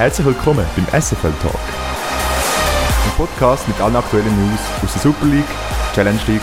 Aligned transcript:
Herzlich 0.00 0.28
willkommen 0.28 0.64
beim 0.76 0.86
SFL 0.98 1.30
Talk. 1.42 1.60
Ein 3.04 3.12
Podcast 3.18 3.68
mit 3.68 3.78
allen 3.82 3.96
aktuellen 3.96 4.34
News 4.34 4.60
aus 4.82 4.94
der 4.94 5.02
Super 5.02 5.26
League, 5.26 5.44
Challenge 5.94 6.20
League 6.26 6.40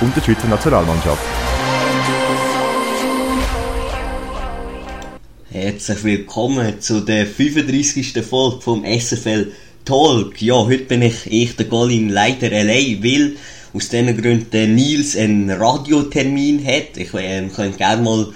und 0.00 0.16
der 0.16 0.22
Schweizer 0.22 0.48
Nationalmannschaft. 0.48 1.22
Herzlich 5.52 6.02
willkommen 6.02 6.80
zu 6.80 6.98
der 6.98 7.26
35. 7.26 8.24
Folge 8.24 8.60
vom 8.60 8.84
SFL 8.84 9.52
Talk. 9.84 10.42
Ja, 10.42 10.56
heute 10.56 10.86
bin 10.86 11.02
ich, 11.02 11.30
ich 11.30 11.54
der 11.54 11.68
Colin 11.68 12.08
leider 12.08 12.48
allein, 12.48 13.04
weil 13.04 13.36
aus 13.72 13.88
diesen 13.88 14.20
Gründen 14.20 14.74
Nils 14.74 15.16
einen 15.16 15.52
Radiotermin 15.52 16.66
hat. 16.66 16.96
Ich 16.96 17.14
äh, 17.14 17.48
könnte 17.54 17.78
gerne 17.78 18.02
mal 18.02 18.34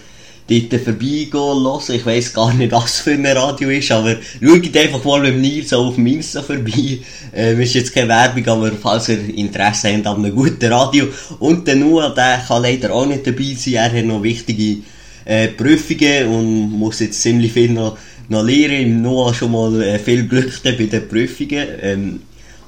dort 0.50 0.82
vorbeigehen 0.82 1.62
lassen. 1.62 1.95
Ich 1.95 2.06
weiss 2.06 2.32
gar 2.32 2.52
nicht, 2.52 2.72
was 2.72 3.00
für 3.00 3.12
ein 3.12 3.27
Radio 3.27 3.70
ist, 3.70 3.92
aber 3.92 4.16
schaut 4.42 4.76
einfach 4.76 5.04
mal 5.04 5.20
mit 5.20 5.36
Nils 5.38 5.73
auf 5.73 5.95
dem 5.95 6.06
Insta 6.06 6.42
vorbei. 6.42 6.98
Ähm, 7.34 7.60
ist 7.60 7.74
jetzt 7.74 7.95
keine 7.95 8.09
Werbung, 8.09 8.46
aber 8.48 8.73
falls 8.73 9.09
ihr 9.09 9.34
Interesse 9.34 9.95
habt 9.95 10.06
an 10.06 10.24
einem 10.24 10.34
guten 10.34 10.73
Radio. 10.73 11.06
Und 11.38 11.66
der 11.66 11.76
Noah, 11.76 12.14
der 12.14 12.42
kann 12.46 12.62
leider 12.62 12.92
auch 12.92 13.06
nicht 13.06 13.26
dabei 13.26 13.54
sein. 13.56 13.74
Er 13.74 13.92
hat 13.92 14.04
noch 14.04 14.23
wichtige 14.23 14.82
äh, 15.24 15.48
Prüfungen 15.48 16.26
und 16.28 16.70
muss 16.73 17.01
jetzt 17.01 17.23
ziemlich 17.23 17.52
viel 17.52 17.70
noch, 17.70 17.96
noch 18.28 18.42
lernen. 18.42 18.80
Im 18.80 19.02
Noah 19.02 19.32
schon 19.32 19.52
mal 19.52 19.80
äh, 19.82 19.98
viel 19.98 20.26
Glück 20.26 20.51
bei 20.64 20.73
den 20.73 21.09
Prüfungen. 21.09 21.66
Ähm, 21.82 22.20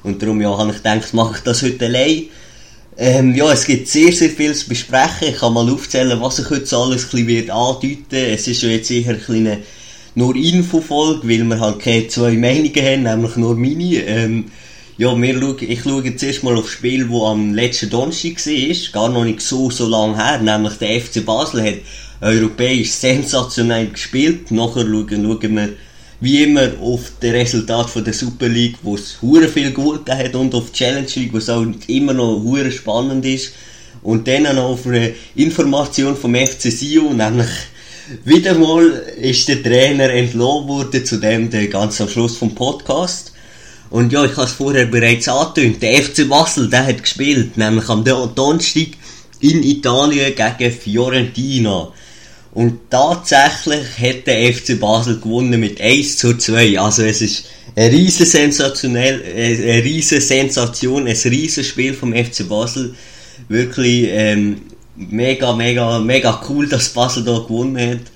und 0.03 0.21
darum 0.21 0.41
ja, 0.41 0.57
habe 0.57 0.71
ich 0.71 0.77
gedacht, 0.77 1.13
mache 1.13 1.37
ich 1.37 1.43
das 1.43 1.61
heute 1.63 1.85
allein. 1.85 2.23
Ähm, 2.97 3.33
ja, 3.35 3.51
es 3.51 3.65
gibt 3.65 3.87
sehr, 3.87 4.11
sehr 4.11 4.29
viel 4.29 4.53
zu 4.53 4.69
besprechen. 4.69 5.29
Ich 5.29 5.37
kann 5.37 5.53
mal 5.53 5.69
aufzählen, 5.69 6.21
was 6.21 6.39
ich 6.39 6.49
heute 6.49 6.77
alles 6.77 7.13
ein 7.13 7.25
bisschen 7.25 7.49
andeuten 7.49 8.05
Es 8.11 8.47
ist 8.47 8.61
ja 8.61 8.69
jetzt 8.69 8.91
eher 8.91 9.09
eine 9.09 9.17
kleine 9.17 9.57
nur 10.15 10.35
Infofolge, 10.35 11.27
weil 11.27 11.43
wir 11.43 11.59
halt 11.59 11.79
keine 11.79 12.07
zwei 12.07 12.33
Meinungen 12.33 13.07
haben, 13.07 13.21
nämlich 13.21 13.35
nur 13.35 13.55
meine. 13.55 14.03
Ähm, 14.05 14.45
ja, 14.97 15.19
wir 15.19 15.39
schauen, 15.39 15.57
ich 15.61 15.81
schaue 15.81 16.03
jetzt 16.03 16.21
erstmal 16.21 16.55
auf 16.55 16.65
das 16.65 16.71
Spiel, 16.71 17.07
das 17.07 17.21
am 17.21 17.55
letzten 17.55 17.89
Donnerstag 17.89 18.45
war, 18.45 18.91
gar 18.91 19.09
noch 19.09 19.23
nicht 19.23 19.41
so, 19.41 19.71
so 19.71 19.87
lange 19.87 20.15
her, 20.15 20.39
nämlich 20.39 20.73
der 20.73 21.01
FC 21.01 21.25
Basel 21.25 21.63
hat 21.63 21.79
europäisch 22.21 22.91
sensationell 22.91 23.87
gespielt. 23.87 24.51
Nachher 24.51 24.83
schauen, 24.83 25.07
schauen 25.09 25.55
wir 25.55 25.69
wie 26.23 26.43
immer 26.43 26.71
auf 26.81 27.11
das 27.19 27.33
Resultat 27.33 27.89
von 27.89 28.05
der 28.05 28.13
Super 28.13 28.47
League, 28.47 28.77
wo 28.81 28.95
es 28.95 29.21
hure 29.21 29.49
viel 29.49 29.71
gut 29.71 30.09
hat 30.09 30.33
und 30.35 30.55
auf 30.55 30.71
die 30.71 30.77
Challenge 30.77 31.07
League, 31.15 31.33
wo 31.33 31.37
es 31.37 31.49
auch 31.49 31.65
immer 31.87 32.13
noch 32.13 32.41
hure 32.41 32.71
spannend 32.71 33.25
ist. 33.25 33.51
Und 34.01 34.25
dann 34.25 34.43
noch 34.43 34.69
auf 34.69 34.87
eine 34.87 35.13
Information 35.35 36.15
vom 36.15 36.33
FC 36.33 36.71
Sion, 36.71 37.17
nämlich 37.17 37.49
wieder 38.23 38.53
mal 38.53 38.85
ist 39.19 39.49
der 39.49 39.61
Trainer 39.61 40.09
entlohnt 40.11 40.69
worden, 40.69 41.05
zu 41.05 41.17
dem 41.17 41.49
der 41.49 41.67
ganz 41.67 41.99
am 41.99 42.07
Schluss 42.07 42.37
vom 42.37 42.55
Podcast. 42.55 43.33
Und 43.89 44.13
ja, 44.13 44.23
ich 44.23 44.37
habe 44.37 44.47
es 44.47 44.53
vorher 44.53 44.85
bereits 44.85 45.27
angetönt, 45.27 45.81
der 45.81 46.01
FC 46.03 46.29
Basel, 46.29 46.69
der 46.69 46.87
hat 46.87 47.03
gespielt, 47.03 47.57
nämlich 47.57 47.89
am 47.89 48.05
Donnerstag 48.05 48.91
in 49.41 49.61
Italien 49.61 50.33
gegen 50.33 50.71
Fiorentina. 50.71 51.91
Und 52.53 52.91
tatsächlich 52.91 53.97
hat 53.97 54.27
der 54.27 54.53
FC 54.53 54.79
Basel 54.79 55.19
gewonnen 55.19 55.59
mit 55.59 55.81
1 55.81 56.17
zu 56.17 56.37
2. 56.37 56.79
Also 56.79 57.03
es 57.03 57.21
ist 57.21 57.45
eine 57.75 57.91
riesen 57.91 58.27
sensationell, 58.27 59.23
eine 59.23 59.83
riesen 59.83 60.21
Sensation, 60.21 61.07
ein 61.07 61.17
riesen 61.25 61.63
Spiel 61.63 61.95
vom 61.95 62.13
FC 62.13 62.47
Basel. 62.47 62.93
Wirklich 63.49 64.07
ähm, 64.11 64.61
mega, 64.95 65.53
mega, 65.53 65.97
mega 65.99 66.41
cool, 66.47 66.67
dass 66.69 66.89
Basel 66.89 67.23
da 67.23 67.39
gewonnen 67.39 67.89
hat. 67.89 68.11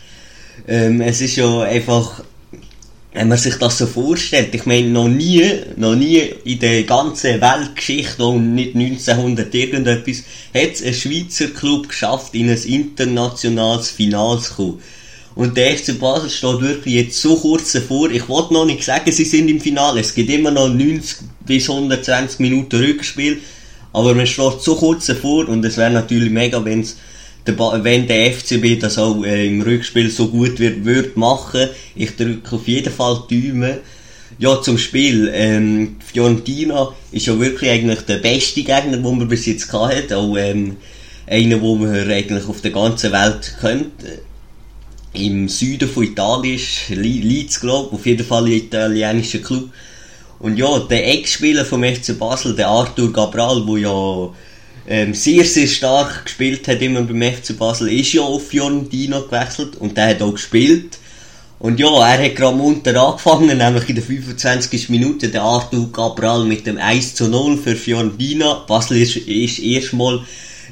Ähm, 0.68 1.02
es 1.02 1.22
ist 1.22 1.36
ja 1.38 1.62
einfach 1.62 2.22
wenn 3.18 3.30
man 3.30 3.38
sich 3.40 3.56
das 3.56 3.80
so 3.80 3.88
vorstellt, 3.88 4.54
ich 4.54 4.68
meine, 4.68 4.90
noch 4.90 5.08
nie, 5.08 5.44
noch 5.76 5.96
nie 5.96 6.22
in 6.44 6.60
der 6.60 6.84
ganzen 6.84 7.42
Weltgeschichte 7.42 8.24
und 8.24 8.54
nicht 8.54 8.76
1900 8.76 9.56
irgendetwas, 9.56 10.18
hat 10.54 10.74
es 10.74 10.84
ein 10.84 10.94
Schweizer 10.94 11.48
Club 11.48 11.90
geschafft, 11.90 12.36
in 12.36 12.48
ein 12.48 12.62
internationales 12.62 13.90
Finale 13.90 14.40
zu 14.40 14.54
kommen. 14.54 14.82
Und 15.34 15.58
der 15.58 15.76
FC 15.76 15.98
Basel 16.00 16.30
steht 16.30 16.62
wirklich 16.62 16.94
jetzt 16.94 17.20
so 17.20 17.36
kurz 17.38 17.72
davor. 17.72 18.12
Ich 18.12 18.30
wollte 18.30 18.54
noch 18.54 18.66
nicht 18.66 18.84
sagen, 18.84 19.12
sie 19.12 19.26
sind 19.26 19.50
im 19.50 19.62
Finale. 19.62 20.02
Es 20.02 20.14
gibt 20.14 20.30
immer 20.30 20.52
noch 20.52 20.70
90 20.70 21.18
bis 21.44 21.68
120 21.68 22.40
Minuten 22.40 22.76
Rückspiel. 22.76 23.40
Aber 23.94 24.14
man 24.14 24.28
steht 24.28 24.62
so 24.62 24.76
kurz 24.76 25.08
davor 25.08 25.50
und 25.50 25.66
es 25.66 25.78
wäre 25.78 25.90
natürlich 25.90 26.30
mega, 26.30 26.64
wenn 26.64 26.82
es 26.82 26.98
wenn 27.47 28.08
der 28.08 28.31
FCB 28.31 28.80
das 28.80 28.97
auch 28.97 29.24
äh, 29.24 29.47
im 29.47 29.62
Rückspiel 29.62 30.09
so 30.09 30.28
gut 30.28 30.59
wird, 30.59 30.85
wird 30.85 31.18
machen. 31.18 31.68
Ich 31.96 32.16
drücke 32.16 32.56
auf 32.56 32.68
jeden 32.68 32.91
Fall 32.91 33.24
Daumen. 33.30 33.78
Ja, 34.40 34.62
zum 34.62 34.78
Spiel. 34.78 35.31
Ähm, 35.34 35.96
Fiorentina 36.06 36.94
ist 37.12 37.25
ja 37.25 37.40
wirklich 37.40 37.69
eigentlich 37.69 38.02
der 38.02 38.18
beste 38.18 38.62
Gegner, 38.62 38.97
den 38.97 39.02
man 39.02 39.28
bis 39.28 39.46
jetzt 39.46 39.72
hat. 39.72 40.13
Auch 40.13 40.38
ähm, 40.38 40.78
einer, 41.25 41.62
wo 41.62 41.75
man 41.75 42.09
eigentlich 42.09 42.47
auf 42.47 42.62
der 42.62 42.72
ganzen 42.72 43.12
Welt 43.12 43.56
kennt. 43.59 43.94
Im 45.13 45.50
Süden 45.50 45.90
von 45.90 46.03
Italien 46.03 46.56
ist 46.56 46.90
Leeds, 46.90 47.59
glaube 47.59 47.96
auf 47.96 48.06
jeden 48.06 48.25
Fall 48.25 48.46
ein 48.46 48.52
italienischer 48.52 49.40
Club. 49.40 49.69
Und 50.40 50.57
ja, 50.57 50.80
der 50.80 51.07
Ex-Spieler 51.13 51.66
vom 51.66 51.84
FC 51.84 52.18
Basel, 52.18 52.56
der 52.56 52.68
Arthur 52.68 53.12
Gabral, 53.12 53.66
wo 53.66 53.78
ja 53.78 54.31
ähm, 54.88 55.14
sehr, 55.14 55.44
sehr 55.44 55.68
stark 55.68 56.25
gespielt 56.25 56.68
hat 56.68 56.81
immer 56.81 57.02
beim 57.02 57.22
FC 57.22 57.58
Basel, 57.58 57.92
ist 57.92 58.14
ja 58.14 58.22
auf 58.22 58.48
Fiorentina 58.48 59.20
gewechselt 59.20 59.75
und 59.75 59.98
der 59.98 60.09
hat 60.09 60.22
auch 60.22 60.34
gespielt. 60.34 60.98
Und 61.59 61.80
ja, 61.80 61.88
er 61.88 62.24
hat 62.24 62.36
gerade 62.36 62.56
munter 62.56 62.96
angefangen, 62.96 63.58
nämlich 63.58 63.90
in 63.90 63.96
der 63.96 64.03
25. 64.03 64.90
Minute, 64.90 65.30
der 65.30 65.42
Arthur 65.42 65.92
Cabral 65.92 66.46
mit 66.46 66.68
dem 66.68 66.78
1 66.78 67.16
zu 67.16 67.28
0 67.28 67.58
für 67.58 67.75
Fiorentina. 67.75 68.66
Basel 68.68 69.02
ist, 69.02 69.18
ist 69.18 69.59
erstmal 69.59 70.22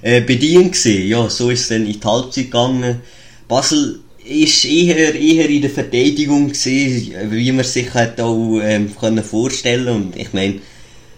äh, 0.03 0.21
bedient 0.21 0.73
gewesen. 0.73 1.07
Ja, 1.07 1.27
so 1.27 1.49
ist 1.49 1.61
es 1.61 1.67
dann 1.69 1.87
in 1.87 1.99
die 1.99 2.05
Halbzeit 2.05 2.45
gegangen. 2.45 3.01
Basel 3.47 3.99
ist 4.23 4.65
eher, 4.65 5.15
eher 5.15 5.49
in 5.49 5.61
der 5.61 5.71
Verteidigung 5.71 6.49
gewesen, 6.49 7.13
wie 7.31 7.51
man 7.51 7.65
sich 7.65 7.93
halt 7.93 8.21
auch 8.21 8.59
ähm, 8.61 8.95
können 8.95 9.23
vorstellen 9.23 9.87
Und 9.87 10.15
ich 10.15 10.33
meine, 10.33 10.59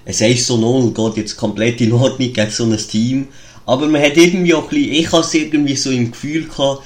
es 0.10 0.22
1 0.22 0.48
zu 0.48 0.58
0 0.58 0.94
geht 0.94 1.18
jetzt 1.18 1.36
komplett 1.36 1.82
in 1.82 1.92
Ordnung 1.92 2.32
gegen 2.32 2.50
so 2.50 2.64
ein 2.64 2.78
Team. 2.78 3.28
Aber 3.66 3.88
man 3.88 4.02
hat 4.02 4.16
irgendwie 4.16 4.54
auch 4.54 4.64
ein 4.64 4.70
bisschen, 4.70 4.94
ich 4.94 5.12
habe 5.12 5.22
es 5.22 5.34
irgendwie 5.34 5.76
so 5.76 5.92
im 5.92 6.12
Gefühl 6.12 6.46
gehabt, 6.46 6.84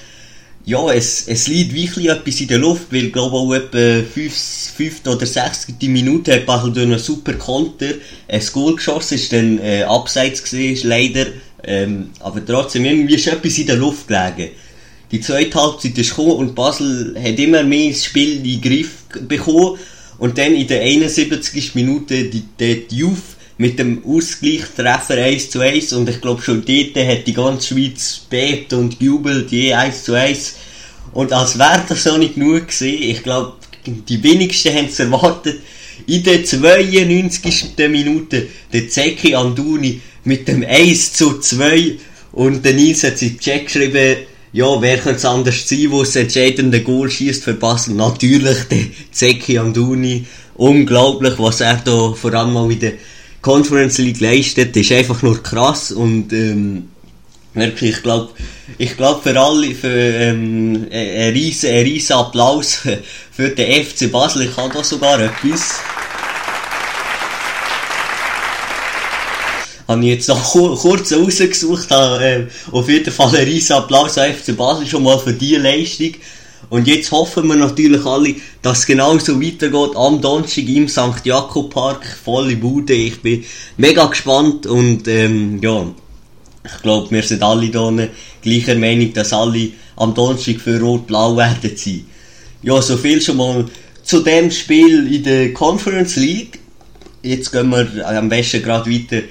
ja, 0.65 0.91
es, 0.91 1.27
es 1.27 1.47
liegt 1.47 1.73
wirklich 1.73 2.09
etwas 2.09 2.41
in 2.41 2.47
der 2.47 2.57
Luft, 2.57 2.91
weil 2.91 3.05
ich 3.05 3.13
glaube 3.13 3.35
auch 3.35 3.53
etwa 3.53 4.03
5. 4.03 5.01
oder 5.05 5.25
60. 5.25 5.75
Minute 5.83 6.33
hat 6.33 6.47
Basel 6.47 6.73
durch 6.73 6.85
einen 6.85 6.97
super 6.97 7.33
Konter 7.33 7.93
ein 8.27 8.43
Goal 8.53 8.75
geschossen, 8.75 9.15
ist 9.15 9.31
dann 9.31 9.59
äh, 9.59 9.83
abseits 9.83 10.43
gewesen, 10.43 10.89
leider, 10.89 11.27
ähm, 11.63 12.09
aber 12.21 12.43
trotzdem 12.43 12.85
irgendwie 12.85 13.15
ist 13.15 13.27
etwas 13.27 13.57
in 13.59 13.67
der 13.67 13.75
Luft 13.75 14.07
gelegen. 14.07 14.49
Die 15.11 15.21
zweite 15.21 15.61
Halbzeit 15.61 15.95
ist 15.95 16.09
gekommen 16.09 16.31
und 16.31 16.55
Basel 16.55 17.15
hat 17.21 17.37
immer 17.37 17.63
mehr 17.63 17.91
das 17.91 18.05
Spiel 18.05 18.37
in 18.37 18.43
den 18.43 18.61
Griff 18.61 19.03
bekommen 19.27 19.77
und 20.21 20.37
dann 20.37 20.53
in 20.53 20.67
der 20.67 20.81
71. 20.81 21.73
Minute 21.73 22.25
die, 22.25 22.43
die 22.59 22.95
Youth 22.95 23.17
mit 23.57 23.79
dem 23.79 24.05
Ausgleichstreffer 24.05 25.15
1 25.15 25.49
zu 25.49 25.61
1 25.61 25.93
und 25.93 26.07
ich 26.09 26.21
glaube 26.21 26.43
schon 26.43 26.63
dort 26.63 27.07
hat 27.07 27.25
die 27.25 27.33
ganze 27.33 27.69
Schweiz 27.69 28.21
bebt 28.29 28.71
und 28.73 28.99
gejubelt, 28.99 29.51
je 29.51 29.73
1 29.73 30.03
zu 30.03 30.13
1. 30.13 30.57
Und 31.13 31.33
als 31.33 31.57
wäre 31.57 31.83
das 31.89 32.05
noch 32.05 32.19
nicht 32.19 32.35
genug 32.35 32.67
gewesen, 32.67 33.01
ich 33.01 33.23
glaube, 33.23 33.53
die 33.83 34.23
wenigsten 34.23 34.75
haben 34.75 34.85
es 34.85 34.99
erwartet, 34.99 35.59
in 36.05 36.21
der 36.21 36.45
92. 36.45 37.90
Minute 37.90 38.47
der 38.72 38.90
Zeki 38.90 39.34
Anduni 39.34 40.01
mit 40.23 40.47
dem 40.47 40.63
1 40.63 41.13
zu 41.13 41.40
2 41.40 41.97
und 42.34 42.63
der 42.63 42.73
Nils 42.73 43.03
hat 43.03 43.17
sich 43.17 43.40
Check 43.40 43.66
geschrieben, 43.66 44.17
ja, 44.53 44.81
wer 44.81 44.97
könnte 44.97 45.17
es 45.17 45.25
anders 45.25 45.67
sein, 45.67 45.91
wo 45.91 46.01
das 46.01 46.15
entscheidende 46.15 46.81
Goal 46.81 47.09
schießt 47.09 47.43
für 47.43 47.53
Basel? 47.53 47.95
Natürlich 47.95 48.63
der 48.69 48.85
Zeki 49.11 49.57
Anduni. 49.57 50.25
Unglaublich, 50.55 51.33
was 51.37 51.61
er 51.61 51.81
da 51.83 52.11
vor 52.13 52.33
allem 52.33 52.53
mal 52.53 52.69
in 52.71 52.79
der 52.79 52.93
Conference 53.41 53.97
League 53.97 54.19
leistet. 54.19 54.75
Das 54.75 54.83
ist 54.83 54.91
einfach 54.91 55.21
nur 55.21 55.41
krass 55.41 55.91
und 55.91 56.33
ähm, 56.33 56.89
wirklich, 57.53 57.91
ich 57.91 58.03
glaube, 58.03 58.31
ich 58.77 58.97
glaube 58.97 59.21
für 59.21 59.39
alle 59.39 59.73
für 59.73 59.87
ähm, 59.89 60.87
ein 60.91 61.33
riesen, 61.33 61.69
ein 61.69 61.83
riesen 61.83 62.13
Applaus 62.13 62.79
für 63.31 63.49
den 63.49 63.85
FC 63.85 64.11
Basel. 64.11 64.43
Ich 64.43 64.57
habe 64.57 64.73
da 64.73 64.83
sogar 64.83 65.19
etwas. 65.19 65.79
Habe 69.91 70.02
ich 70.03 70.09
jetzt 70.09 70.28
noch 70.29 70.43
kurz 70.52 71.11
rausgesucht, 71.11 71.91
habe, 71.91 72.23
äh, 72.23 72.47
auf 72.72 72.90
jeden 72.90 73.11
Fall 73.11 73.35
einen 73.35 73.46
riesen 73.46 73.73
Applaus 73.73 74.17
an 74.17 74.34
FC 74.34 74.55
Basel 74.55 74.88
schon 74.88 75.03
mal 75.03 75.20
für 75.20 75.34
diese 75.34 75.59
Leistung. 75.59 76.14
Und 76.70 76.88
jetzt 76.88 77.11
hoffen 77.11 77.47
wir 77.47 77.55
natürlich 77.55 78.05
alle, 78.05 78.35
dass 78.61 78.79
es 78.79 78.85
genauso 78.85 79.41
weitergeht 79.41 79.96
am 79.96 80.22
Donnerstag 80.22 80.67
im 80.70 80.88
St. 80.88 81.26
Jakob 81.26 81.73
Park, 81.73 82.05
volle 82.23 82.55
Bude. 82.55 82.93
Ich 82.93 83.22
bin 83.22 83.43
mega 83.78 84.05
gespannt 84.05 84.66
und 84.67 85.08
ähm, 85.08 85.59
ja, 85.61 85.85
ich 86.64 86.82
glaube, 86.82 87.11
wir 87.11 87.23
sind 87.23 87.44
alle 87.44 87.70
da 87.70 87.91
gleicher 88.41 88.76
Meinung, 88.76 89.11
dass 89.14 89.34
alle 89.34 89.70
am 89.97 90.14
Donnerstag 90.14 90.61
für 90.61 90.79
Rot-Blau 90.79 91.35
werden 91.35 91.76
sein. 91.76 92.05
Ja, 92.61 92.82
so 92.82 92.96
viel 92.96 93.20
schon 93.22 93.37
mal 93.37 93.66
zu 94.03 94.22
dem 94.22 94.49
Spiel 94.52 95.14
in 95.14 95.23
der 95.23 95.53
Conference 95.53 96.16
League. 96.16 96.59
Jetzt 97.23 97.52
gehen 97.52 97.70
wir 97.70 98.08
am 98.08 98.29
besten 98.29 98.64
gerade 98.64 98.90
weiter 98.90 99.23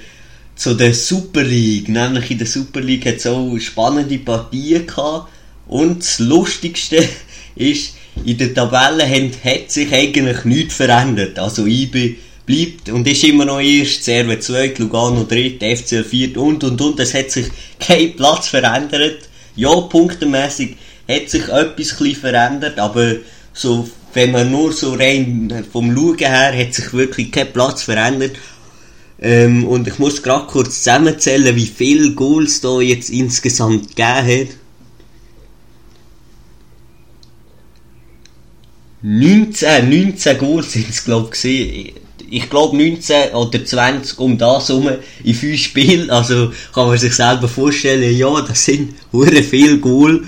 zu 0.55 0.73
der 0.73 0.93
Super 0.93 1.43
League. 1.43 1.89
Nämlich 1.89 2.31
in 2.31 2.37
der 2.37 2.47
Super 2.47 2.81
League 2.81 3.05
hat 3.05 3.17
es 3.17 3.27
auch 3.27 3.57
spannende 3.59 4.17
Partien 4.19 4.85
gehabt. 4.85 5.29
Und 5.67 5.99
das 5.99 6.19
Lustigste 6.19 7.07
ist, 7.55 7.95
in 8.25 8.37
der 8.37 8.53
Tabelle 8.53 9.07
hat 9.07 9.71
sich 9.71 9.93
eigentlich 9.93 10.43
nichts 10.45 10.75
verändert. 10.75 11.39
Also 11.39 11.65
IB 11.65 12.17
bleibt 12.45 12.89
und 12.89 13.07
ist 13.07 13.23
immer 13.23 13.45
noch 13.45 13.59
erst, 13.61 14.03
Serve 14.03 14.39
2, 14.39 14.73
Lugano 14.77 15.23
3, 15.23 15.75
FCL 15.75 16.03
4 16.03 16.37
und 16.37 16.63
und 16.63 16.81
und. 16.81 16.99
Es 16.99 17.13
hat 17.13 17.31
sich 17.31 17.47
kein 17.79 18.15
Platz 18.15 18.49
verändert. 18.49 19.29
Ja, 19.55 19.73
punktemäßig 19.81 20.75
hat 21.09 21.29
sich 21.29 21.47
etwas 21.47 21.91
verändert, 21.91 22.79
aber 22.79 23.15
so, 23.53 23.89
wenn 24.13 24.31
man 24.31 24.51
nur 24.51 24.71
so 24.71 24.93
rein 24.93 25.65
vom 25.71 25.95
Schauen 25.95 26.17
her, 26.17 26.57
hat 26.57 26.73
sich 26.73 26.93
wirklich 26.93 27.31
kein 27.31 27.51
Platz 27.51 27.83
verändert. 27.83 28.31
Ähm, 29.21 29.67
und 29.67 29.87
ich 29.87 29.99
muss 29.99 30.23
gerade 30.23 30.47
kurz 30.47 30.77
zusammenzählen, 30.77 31.55
wie 31.55 31.67
viele 31.67 32.13
Goals 32.13 32.61
da 32.61 32.81
jetzt 32.81 33.11
insgesamt 33.11 33.95
gegeben 33.95 34.47
hat. 34.47 34.55
19, 39.03 39.89
19 39.89 40.37
Goals 40.37 40.73
sind 40.73 40.89
es, 40.89 41.03
glaube 41.03 41.31
ich, 41.43 41.93
ich 42.29 42.49
glaube 42.49 42.77
19 42.77 43.33
oder 43.33 43.65
20 43.65 44.19
um 44.19 44.37
das 44.37 44.69
herum 44.69 44.89
in 45.23 45.33
5 45.33 45.59
Spielen. 45.59 46.09
Also 46.09 46.51
kann 46.73 46.87
man 46.87 46.97
sich 46.97 47.13
selber 47.13 47.47
vorstellen, 47.47 48.15
ja, 48.15 48.41
das 48.41 48.65
sind 48.65 48.95
hure 49.11 49.43
viel 49.43 49.79
Goal. 49.79 50.23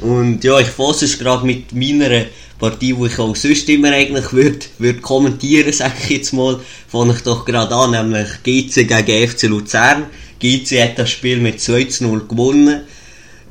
Und 0.00 0.42
ja, 0.42 0.58
ich 0.58 0.68
fasse 0.68 1.04
es 1.04 1.18
gerade 1.18 1.46
mit 1.46 1.72
meiner 1.72 2.24
Partie, 2.58 2.94
die 2.94 3.06
ich 3.06 3.18
auch 3.18 3.34
sonst 3.36 3.68
immer 3.68 3.92
eigentlich 3.92 4.32
würde, 4.32 4.66
würde 4.78 5.00
kommentieren, 5.00 5.72
sage 5.72 5.94
ich 6.04 6.10
jetzt 6.10 6.32
mal, 6.32 6.60
fange 6.88 7.14
ich 7.14 7.22
doch 7.22 7.44
gerade 7.44 7.74
an, 7.74 7.90
nämlich 7.90 8.28
GC 8.42 8.86
gegen 8.86 9.28
FC 9.28 9.42
Luzern. 9.44 10.04
GC 10.40 10.82
hat 10.82 10.98
das 10.98 11.10
Spiel 11.10 11.38
mit 11.38 11.60
2 11.60 11.84
zu 11.84 12.04
0 12.04 12.26
gewonnen. 12.28 12.82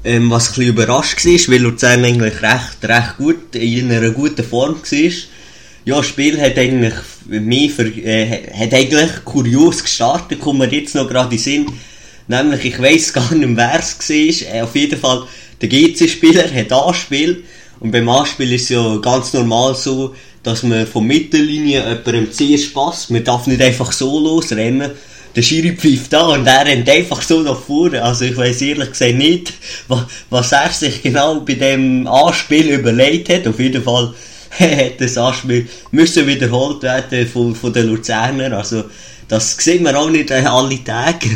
Ähm, 0.06 0.30
was 0.30 0.48
ein 0.48 0.56
bisschen 0.56 0.68
überrascht 0.68 1.26
war, 1.26 1.54
weil 1.54 1.62
Luzern 1.62 2.04
eigentlich 2.04 2.42
recht, 2.42 2.84
recht 2.84 3.18
gut, 3.18 3.56
in 3.56 3.90
einer 3.90 4.12
guten 4.12 4.44
Form 4.44 4.76
war. 4.76 5.12
Ja, 5.86 5.98
das 5.98 6.06
Spiel 6.06 6.40
hat 6.42 6.58
eigentlich 6.58 6.94
mich 7.26 7.72
für, 7.72 7.88
äh, 7.88 8.50
hat 8.54 8.74
eigentlich 8.74 9.24
kurios 9.24 9.82
gestartet, 9.82 10.40
kommt 10.40 10.60
mir 10.60 10.72
jetzt 10.72 10.96
noch 10.96 11.08
gerade 11.08 11.36
in 11.36 11.42
Sinn. 11.42 11.66
Nämlich, 12.28 12.66
ich 12.66 12.82
weiss 12.82 13.14
gar 13.14 13.34
nicht, 13.34 13.56
wer 13.56 13.80
es 13.80 13.98
war. 13.98 14.56
Äh, 14.56 14.62
auf 14.62 14.76
jeden 14.76 15.00
Fall, 15.00 15.24
der 15.62 15.70
GC-Spieler 15.70 16.54
hat 16.54 16.72
angespielt. 16.72 17.46
Und 17.84 17.92
beim 17.92 18.08
Anspiel 18.08 18.54
ist 18.54 18.64
es 18.64 18.70
ja 18.70 18.96
ganz 18.98 19.34
normal 19.34 19.76
so, 19.76 20.16
dass 20.42 20.64
man 20.64 20.88
von 20.88 21.06
Mittellinie 21.06 21.82
jemandem 21.82 22.32
zuerst 22.32 22.74
passt. 22.74 23.12
Man 23.12 23.26
darf 23.26 23.46
nicht 23.46 23.62
einfach 23.62 23.92
so 23.92 24.20
losrennen. 24.20 24.92
Der 25.36 25.42
Schiri 25.42 25.76
pfeift 25.76 26.14
da 26.14 26.28
und 26.28 26.48
er 26.48 26.66
rennt 26.66 26.90
einfach 26.90 27.22
so 27.22 27.42
nach 27.42 27.60
vorne. 27.60 28.02
Also 28.02 28.24
ich 28.24 28.38
weiß 28.38 28.62
ehrlich 28.62 28.92
gesagt 28.92 29.16
nicht, 29.16 29.54
was 30.30 30.52
er 30.54 30.70
sich 30.70 31.02
genau 31.02 31.42
bei 31.42 31.56
dem 31.56 32.08
Anspiel 32.08 32.70
überlegt 32.70 33.28
hat. 33.28 33.46
Auf 33.48 33.60
jeden 33.60 33.84
Fall 33.84 34.14
hat 34.60 35.02
das 35.02 35.18
Anspiel 35.18 35.68
müssen 35.92 36.26
wiederholt 36.26 36.84
werden 36.84 37.28
von, 37.28 37.54
von 37.54 37.74
den 37.74 37.88
Luzerner. 37.88 38.56
Also, 38.56 38.86
das 39.28 39.58
sehen 39.58 39.84
wir 39.84 40.00
auch 40.00 40.10
nicht 40.10 40.32
äh, 40.32 40.46
alle 40.46 40.82
Tage. 40.84 41.32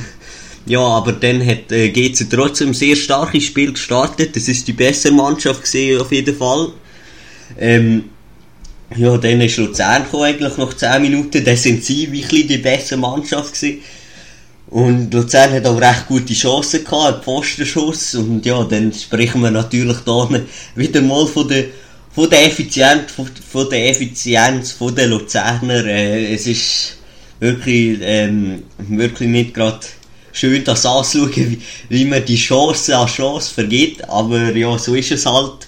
Ja, 0.67 0.81
aber 0.81 1.13
dann 1.13 1.45
hat 1.45 1.71
äh, 1.71 1.89
GC 1.89 2.29
trotzdem 2.29 2.73
sehr 2.73 2.95
starkes 2.95 3.45
Spiel 3.45 3.71
gestartet. 3.71 4.35
Das 4.35 4.47
ist 4.47 4.67
die 4.67 4.73
bessere 4.73 5.13
Mannschaft 5.13 5.61
gesehen 5.61 6.01
auf 6.01 6.11
jeden 6.11 6.35
Fall. 6.35 6.69
Ähm, 7.57 8.05
ja, 8.95 9.17
dann 9.17 9.41
ist 9.41 9.57
Luzern 9.57 10.03
gekommen, 10.03 10.23
eigentlich 10.23 10.57
nach 10.57 10.73
10 10.73 11.01
Minuten. 11.01 11.43
Dann 11.43 11.55
sind 11.55 11.83
sie 11.83 12.11
wirklich 12.11 12.47
die 12.47 12.57
bessere 12.57 12.99
Mannschaft 12.99 13.53
gewesen. 13.53 13.81
Und 14.69 15.13
Luzern 15.13 15.53
hat 15.53 15.65
auch 15.65 15.79
recht 15.79 16.07
gute 16.07 16.33
Chancen 16.33 16.83
gehabt, 16.83 17.23
Pfostenschuss. 17.23 18.15
Und 18.15 18.45
ja, 18.45 18.63
dann 18.65 18.91
sprechen 18.91 19.41
wir 19.41 19.51
natürlich 19.51 19.97
da 20.05 20.29
wieder 20.75 21.01
mal 21.01 21.25
von 21.27 21.47
der 21.47 21.65
von 22.17 22.27
der 22.31 22.47
Effizienz, 22.47 23.11
von, 23.11 23.27
von 23.27 23.69
der 23.69 23.91
Effizienz 23.91 24.71
von 24.71 24.95
der 24.95 25.05
Luzerner, 25.05 25.85
äh, 25.85 26.33
es 26.33 26.47
ist 26.47 26.97
wirklich, 27.39 27.99
ähm, 28.01 28.63
wirklich 28.79 29.29
nicht 29.29 29.53
gerade 29.53 29.81
schön, 30.37 30.63
das 30.63 30.85
anzuschauen, 30.85 31.31
wie, 31.35 31.59
wie 31.89 32.05
man 32.05 32.23
die 32.25 32.35
Chance 32.35 32.95
an 32.95 33.07
Chance 33.07 33.53
vergeht, 33.53 34.07
aber 34.07 34.55
ja, 34.55 34.77
so 34.77 34.95
ist 34.95 35.11
es 35.11 35.25
halt. 35.25 35.67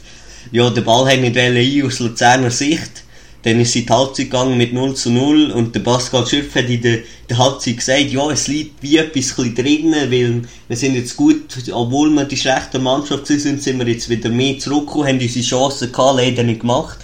Ja, 0.52 0.70
der 0.70 0.82
Ball 0.82 1.12
hat 1.12 1.20
nicht 1.20 1.38
ein 1.38 1.86
aus 1.86 2.00
Luzerner 2.00 2.52
Sicht. 2.52 3.04
Dann 3.44 3.60
ist 3.62 3.72
sie 3.72 3.86
die 3.86 3.94
Halbzeit 3.94 4.26
gegangen 4.26 4.58
mit 4.58 4.74
0 4.74 4.96
zu 4.96 5.12
0 5.12 5.52
und 5.52 5.74
der 5.74 5.80
Pascal 5.80 6.28
Schürf 6.28 6.54
hat 6.56 6.70
in 6.70 6.82
der, 6.82 7.00
der 7.30 7.38
Halbzeit 7.38 7.78
gesagt, 7.78 8.12
ja, 8.12 8.30
es 8.32 8.50
liegt 8.50 8.84
wie 8.84 8.98
etwas 8.98 9.34
drinnen, 9.36 10.12
weil 10.12 10.42
wir 10.68 10.78
sind 10.78 10.96
jetzt 10.96 11.16
gut, 11.16 11.46
obwohl 11.72 12.10
wir 12.10 12.26
die 12.26 12.36
schlechte 12.36 12.80
Mannschaft 12.80 13.28
sind, 13.28 13.64
sind 13.64 13.80
wir 13.80 13.88
jetzt 13.88 14.10
wieder 14.10 14.30
mehr 14.30 14.60
zurückgekommen, 14.60 15.08
haben 15.08 15.20
unsere 15.22 15.46
Chancen 15.46 15.92
gehabt, 15.92 16.18
leider 16.18 16.44
nicht 16.44 16.62
gemacht. 16.62 16.98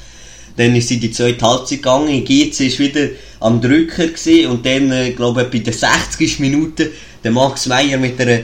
Dann 0.57 0.75
ist 0.75 0.89
sie 0.89 0.95
in 0.95 1.01
die 1.01 1.11
zweite 1.11 1.45
Halbzeit 1.45 1.79
gegangen, 1.79 2.25
GC 2.25 2.59
ist 2.67 2.79
wieder 2.79 3.09
am 3.39 3.61
Drücker 3.61 4.07
gewesen 4.07 4.51
und 4.51 4.65
dann, 4.65 4.91
äh, 4.91 5.11
glaube 5.11 5.43
ich, 5.43 5.49
bei 5.49 5.59
der 5.59 5.73
60. 5.73 6.39
Minute, 6.39 6.91
der 7.25 7.33
Max 7.33 7.65
Meyer 7.65 7.97
mit 7.97 8.21
einer 8.21 8.39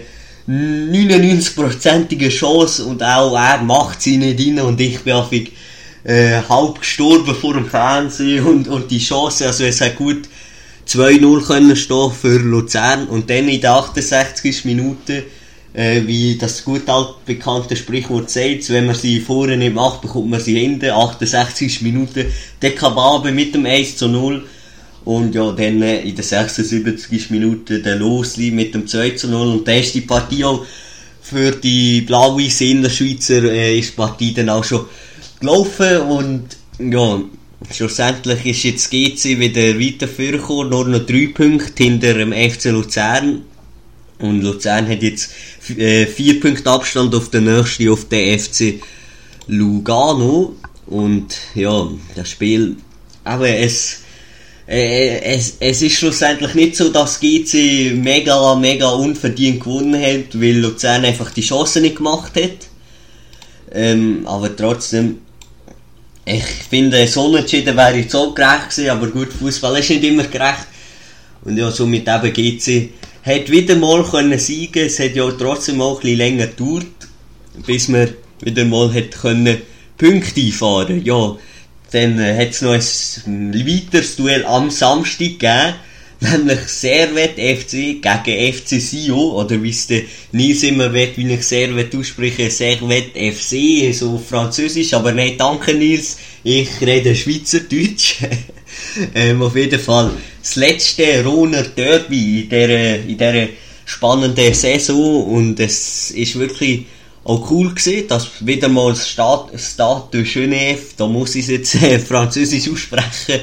99-prozentigen 0.50 2.30
Chance 2.30 2.84
und 2.84 3.02
auch 3.04 3.36
er 3.36 3.62
macht 3.62 4.02
sie 4.02 4.18
nicht 4.18 4.40
rein 4.40 4.60
und 4.60 4.82
ich 4.82 5.00
bin 5.02 5.14
einfach 5.14 5.32
äh, 6.04 6.42
halb 6.50 6.80
gestorben 6.80 7.36
vor 7.36 7.54
dem 7.54 7.70
Fernsehen 7.70 8.46
und, 8.48 8.68
und 8.68 8.92
die 8.92 9.00
Chance, 9.00 9.48
also 9.48 9.64
es 9.64 9.80
hat 9.80 9.96
gut 9.96 10.28
2-0 10.88 11.46
können 11.46 11.76
stehen 11.76 12.12
für 12.12 12.38
Luzern 12.40 13.08
und 13.08 13.30
dann 13.30 13.48
in 13.48 13.62
der 13.62 13.74
68. 13.74 14.66
Minute, 14.66 15.24
äh, 15.74 16.02
wie 16.06 16.38
das 16.38 16.66
gut 16.66 16.90
altbekannte 16.90 17.76
Sprichwort 17.76 18.32
sagt, 18.32 18.70
wenn 18.72 18.88
man 18.88 18.96
sie 18.96 19.20
vorne 19.22 19.58
nicht 19.58 19.76
macht, 19.76 20.02
bekommt 20.02 20.32
man 20.32 20.42
sie 20.42 20.60
hinten, 20.60 20.90
68. 20.90 21.84
Minute, 21.84 22.26
der 22.62 22.74
Kababe 22.74 23.32
mit 23.32 23.54
dem 23.54 23.66
1 23.66 23.98
zu 23.98 24.08
0 24.08 24.44
und 25.06 25.34
ja, 25.34 25.52
dann 25.52 25.82
äh, 25.82 26.02
in 26.02 26.16
der 26.16 26.24
76. 26.24 27.30
Minute 27.32 27.80
der 27.82 27.96
Losli 27.96 28.52
mit 28.52 28.74
dem 28.74 28.88
2 28.88 29.12
zu 29.12 29.28
0 29.28 29.48
und 29.48 29.68
die 29.68 30.02
Partie 30.02 30.44
auch 30.44 30.66
für 31.22 31.52
die 31.52 32.02
blau-weißen 32.02 32.68
Innerschweizer 32.68 33.44
äh, 33.44 33.80
ist 33.80 33.92
die 33.92 33.96
Partie 33.96 34.34
dann 34.34 34.50
auch 34.50 34.64
schon 34.64 34.86
gelaufen 35.40 35.98
und 36.02 36.46
ja, 36.80 37.22
schlussendlich 37.72 38.46
ist 38.46 38.64
jetzt 38.64 38.92
GC 38.92 39.40
wieder 39.40 39.80
weiter 39.80 40.08
vorgekommen, 40.08 40.70
nur 40.70 40.88
noch 40.88 41.06
drei 41.06 41.30
Punkte 41.34 41.84
hinter 41.84 42.14
dem 42.14 42.34
FC 42.34 42.66
Luzern. 42.66 43.44
Und 44.20 44.42
Luzern 44.42 44.88
hat 44.88 45.02
jetzt 45.02 45.32
äh, 45.78 46.06
vier 46.06 46.40
Punkte 46.40 46.70
Abstand 46.70 47.14
auf 47.16 47.30
den 47.30 47.46
nächsten, 47.46 47.90
auf 47.90 48.08
den 48.08 48.40
FC 48.40 48.82
Lugano. 49.48 50.56
Und 50.88 51.38
ja, 51.56 51.88
das 52.16 52.30
Spiel, 52.30 52.76
aber 53.24 53.50
es, 53.50 54.02
äh, 54.72 55.20
es, 55.36 55.58
es 55.60 55.82
ist 55.82 55.98
schlussendlich 55.98 56.54
nicht 56.54 56.78
so, 56.78 56.90
dass 56.90 57.20
GC 57.20 57.94
mega, 57.96 58.56
mega 58.56 58.90
unverdient 58.90 59.60
gewonnen 59.60 60.02
hat, 60.02 60.40
weil 60.40 60.60
Luzern 60.60 61.04
einfach 61.04 61.32
die 61.32 61.42
Chance 61.42 61.82
nicht 61.82 61.98
gemacht 61.98 62.32
hat. 62.36 62.70
Ähm, 63.74 64.26
aber 64.26 64.56
trotzdem, 64.56 65.20
ich 66.24 66.46
finde, 66.70 67.06
so 67.08 67.26
unentschieden 67.26 67.76
wäre 67.76 67.98
jetzt 67.98 68.16
auch 68.16 68.34
gerecht 68.34 68.70
gewesen, 68.70 68.90
aber 68.90 69.08
gut, 69.08 69.34
Fußball 69.34 69.78
ist 69.78 69.90
nicht 69.90 70.06
immer 70.06 70.24
gerecht. 70.24 70.68
Und 71.44 71.58
ja, 71.58 71.70
somit 71.70 72.08
eben 72.08 72.34
GC 72.34 72.90
hat 73.24 73.52
wieder 73.52 73.76
mal 73.76 74.04
können 74.04 74.40
siegen. 74.40 74.86
Es 74.86 75.00
hat 75.00 75.16
ja 75.16 75.30
trotzdem 75.32 75.82
auch 75.82 75.98
ein 75.98 76.02
bisschen 76.02 76.18
länger 76.18 76.48
gedauert, 76.48 76.86
bis 77.66 77.90
man 77.90 78.08
wieder 78.40 78.64
mal 78.64 78.94
hat 78.94 79.12
können 79.12 79.62
Punkte 79.98 80.40
einfahren. 80.40 81.04
Ja, 81.04 81.36
dann 81.92 82.20
äh, 82.20 82.38
hat 82.38 82.50
es 82.50 82.62
noch 82.62 82.74
ein 83.28 83.54
weiteres 83.54 84.16
Duell 84.16 84.46
am 84.46 84.70
Samstag 84.70 85.40
gegeben 85.40 85.74
nämlich 86.22 86.60
Servet 86.68 87.34
FC 87.34 88.02
gegen 88.02 88.54
FC 88.54 88.80
Sio, 88.80 89.40
oder 89.40 89.62
wie 89.62 89.70
es 89.70 89.88
der 89.88 90.04
Nils 90.32 90.64
immer 90.64 90.94
will, 90.94 91.10
wie 91.16 91.34
ich 91.34 91.44
Servet 91.44 91.96
ausspreche, 91.96 92.50
Servet 92.50 93.16
FC, 93.16 93.94
so 93.94 94.18
französisch, 94.18 94.94
aber 94.94 95.12
nein, 95.12 95.36
danke 95.38 95.74
Nils, 95.74 96.18
ich 96.44 96.70
rede 96.82 97.16
Schweizerdeutsch. 97.16 98.18
ähm, 99.16 99.42
auf 99.42 99.56
jeden 99.56 99.80
Fall, 99.80 100.12
das 100.42 100.56
letzte 100.56 101.24
Roner 101.24 101.64
Derby 101.64 102.42
in 102.42 102.50
dieser, 102.50 102.96
in 102.96 103.18
dieser 103.18 103.48
spannenden 103.86 104.54
Saison 104.54 105.26
und 105.26 105.60
es 105.60 106.12
ist 106.12 106.38
wirklich 106.38 106.86
auch 107.24 107.52
cool 107.52 107.74
gesehen, 107.74 108.08
dass 108.08 108.46
wieder 108.46 108.68
mal 108.68 108.90
das 108.90 109.08
Stade, 109.08 109.52
de 110.12 110.24
Genève, 110.24 110.80
da 110.98 111.06
muss 111.06 111.36
ich 111.36 111.44
es 111.44 111.50
jetzt 111.50 111.76
äh, 111.76 112.00
französisch 112.00 112.70
aussprechen, 112.70 113.40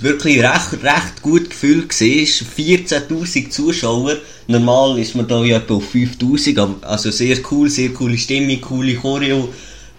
wirklich 0.00 0.42
recht, 0.42 0.82
recht 0.82 1.22
gut 1.22 1.50
gefühlt 1.50 1.88
war. 1.88 2.06
14.000 2.06 3.50
Zuschauer. 3.50 4.16
Normal 4.48 4.98
ist 4.98 5.14
man 5.14 5.28
da 5.28 5.44
ja 5.44 5.58
etwa 5.58 5.74
auf 5.74 5.94
5.000, 5.94 6.82
also 6.82 7.12
sehr 7.12 7.38
cool, 7.50 7.70
sehr 7.70 7.90
coole 7.90 8.18
Stimmung, 8.18 8.60
coole 8.60 8.96
Choreo, 8.96 9.48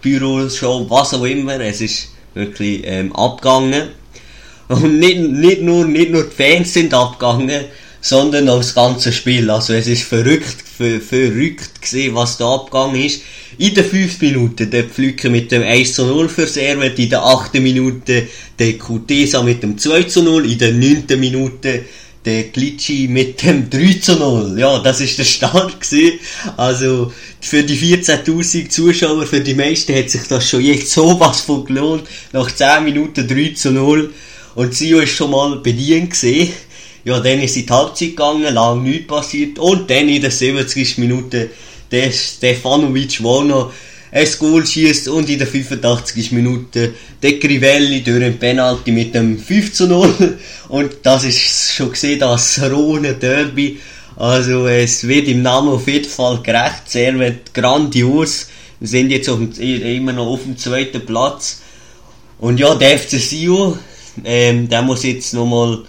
Büroshow, 0.02 0.86
was 0.90 1.14
auch 1.14 1.24
immer. 1.24 1.58
Es 1.58 1.80
ist 1.80 2.08
wirklich 2.34 2.82
ähm, 2.84 3.16
abgegangen. 3.16 3.88
Und 4.68 4.98
nicht, 4.98 5.18
nicht, 5.18 5.62
nur, 5.62 5.86
nicht 5.86 6.10
nur 6.10 6.24
die 6.24 6.34
Fans 6.34 6.74
sind 6.74 6.92
abgegangen, 6.92 7.64
sondern 8.02 8.48
auch 8.48 8.58
das 8.58 8.74
ganze 8.74 9.12
Spiel. 9.12 9.48
Also 9.48 9.72
es 9.72 9.86
ist 9.86 10.02
verrückt, 10.02 10.56
ver, 10.76 11.00
verrückt 11.00 11.80
gesehen, 11.80 12.14
was 12.14 12.36
da 12.36 12.52
abgegangen 12.52 13.00
ist. 13.00 13.22
In 13.58 13.74
den 13.74 13.84
5 13.84 14.20
Minuten 14.20 14.70
der 14.70 14.84
Pflücker 14.84 15.30
mit 15.30 15.52
dem 15.52 15.62
1 15.62 15.94
zu 15.94 16.04
0 16.04 16.28
für 16.28 16.46
Servet, 16.46 16.98
in 16.98 17.10
der 17.10 17.22
8. 17.22 17.54
Minute 17.54 18.26
der 18.58 18.76
Kutesa 18.76 19.42
mit 19.42 19.62
dem 19.62 19.78
2 19.78 20.02
zu 20.02 20.22
0, 20.22 20.50
in 20.50 20.58
der 20.58 20.72
9. 20.72 21.04
Minute 21.18 21.84
der 22.24 22.44
Glitschi 22.44 23.06
mit 23.08 23.40
dem 23.42 23.70
3 23.70 23.98
zu 24.00 24.16
0. 24.16 24.58
Ja, 24.58 24.80
das 24.80 25.00
ist 25.00 25.18
der 25.18 25.24
Start 25.24 25.80
gewesen. 25.80 26.18
Also, 26.56 27.12
für 27.40 27.62
die 27.62 27.76
14.000 27.76 28.68
Zuschauer, 28.68 29.26
für 29.26 29.40
die 29.40 29.54
meisten 29.54 29.94
hat 29.94 30.10
sich 30.10 30.22
das 30.28 30.48
schon 30.48 30.64
jetzt 30.64 30.90
sowas 30.90 31.42
von 31.42 31.64
gelohnt. 31.64 32.04
Nach 32.32 32.50
10 32.50 32.82
Minuten 32.84 33.28
3 33.28 33.54
zu 33.54 33.70
0. 33.70 34.12
Und 34.54 34.74
Sio 34.74 34.98
ist 35.00 35.10
schon 35.10 35.30
mal 35.30 35.56
bedient 35.56 36.10
gesehen. 36.10 36.52
Ja, 37.04 37.18
dann 37.20 37.40
ist 37.40 37.56
in 37.56 37.66
die 37.66 37.72
Halbzeit 37.72 38.10
gegangen, 38.10 38.54
lang 38.54 38.82
nichts 38.82 39.06
passiert. 39.08 39.58
Und 39.58 39.90
dann 39.90 40.08
in 40.08 40.22
der 40.22 40.30
70. 40.30 40.98
Minute 40.98 41.50
der 41.90 42.10
Stefanovic, 42.12 43.18
der 43.18 43.44
noch 43.44 43.72
ein 44.12 44.28
Goal 44.38 44.66
schießt 44.66 45.08
und 45.08 45.28
in 45.30 45.38
der 45.38 45.46
85. 45.46 46.32
Minute 46.32 46.92
der 47.22 47.38
Crivelli 47.38 48.02
durch 48.02 48.22
ein 48.22 48.38
Penalty 48.38 48.92
mit 48.92 49.14
dem 49.14 49.38
5 49.38 49.72
zu 49.72 49.86
0. 49.88 50.38
Und 50.68 50.92
das 51.02 51.24
ist 51.24 51.74
schon 51.74 51.90
gesehen, 51.90 52.20
das 52.20 52.60
Rhone 52.62 53.14
Derby. 53.14 53.80
Also 54.16 54.66
es 54.66 55.08
wird 55.08 55.28
im 55.28 55.42
Namen 55.42 55.70
auf 55.70 55.88
jeden 55.88 56.08
Fall 56.08 56.40
gerecht. 56.42 56.82
Sehr 56.88 57.18
wird 57.18 57.54
grandios. 57.54 58.48
Wir 58.78 58.88
sind 58.88 59.10
jetzt 59.10 59.28
dem, 59.28 59.50
immer 59.58 60.12
noch 60.12 60.26
auf 60.26 60.42
dem 60.42 60.58
zweiten 60.58 61.06
Platz. 61.06 61.62
Und 62.38 62.60
ja, 62.60 62.74
der 62.74 62.98
FC 62.98 63.12
Sio, 63.12 63.78
ähm, 64.24 64.68
der 64.68 64.82
muss 64.82 65.04
jetzt 65.04 65.32
nochmal 65.32 65.84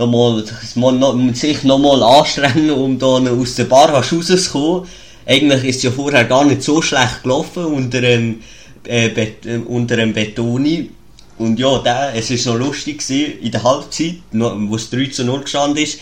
nochmal, 0.00 0.44
noch, 0.92 1.34
sich 1.34 1.62
nochmal 1.62 2.02
anstrengen, 2.02 2.70
um 2.70 2.98
da 2.98 3.06
aus 3.06 3.54
der 3.54 3.64
Barrage 3.64 4.16
rauszukommen. 4.16 4.88
Eigentlich 5.26 5.64
ist 5.64 5.76
es 5.76 5.82
ja 5.84 5.90
vorher 5.90 6.24
gar 6.24 6.44
nicht 6.44 6.62
so 6.62 6.82
schlecht 6.82 7.22
gelaufen 7.22 7.64
unter 7.66 8.00
dem, 8.00 8.40
äh, 8.84 9.10
Bet 9.10 9.46
äh, 9.46 9.58
unter 9.58 9.96
dem 9.96 10.12
Betoni. 10.12 10.90
Und 11.38 11.58
ja, 11.58 11.78
der, 11.78 12.12
es 12.14 12.30
ist 12.30 12.46
noch 12.46 12.58
lustig 12.58 12.98
gewesen, 12.98 13.40
in 13.40 13.50
der 13.50 13.62
Halbzeit, 13.62 14.16
wo 14.32 14.76
es 14.76 14.90
3 14.90 15.06
zu 15.06 15.24
0 15.24 15.42
gestanden 15.42 15.82
ist, 15.82 15.98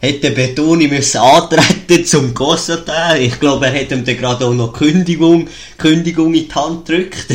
hätte 0.00 0.30
Betoni 0.32 0.88
müssen 0.88 1.18
antreten 1.18 2.04
zum 2.04 2.34
Gossata. 2.34 3.16
Ich 3.16 3.38
glaube, 3.38 3.66
er 3.66 3.72
hätte 3.72 3.94
ihm 3.94 4.04
dann 4.04 4.16
gerade 4.16 4.46
auch 4.46 4.54
noch 4.54 4.72
Kündigung, 4.72 5.48
Kündigung 5.78 6.34
in 6.34 6.48
die 6.48 6.54
Hand 6.54 6.86
gedrückt. 6.86 7.26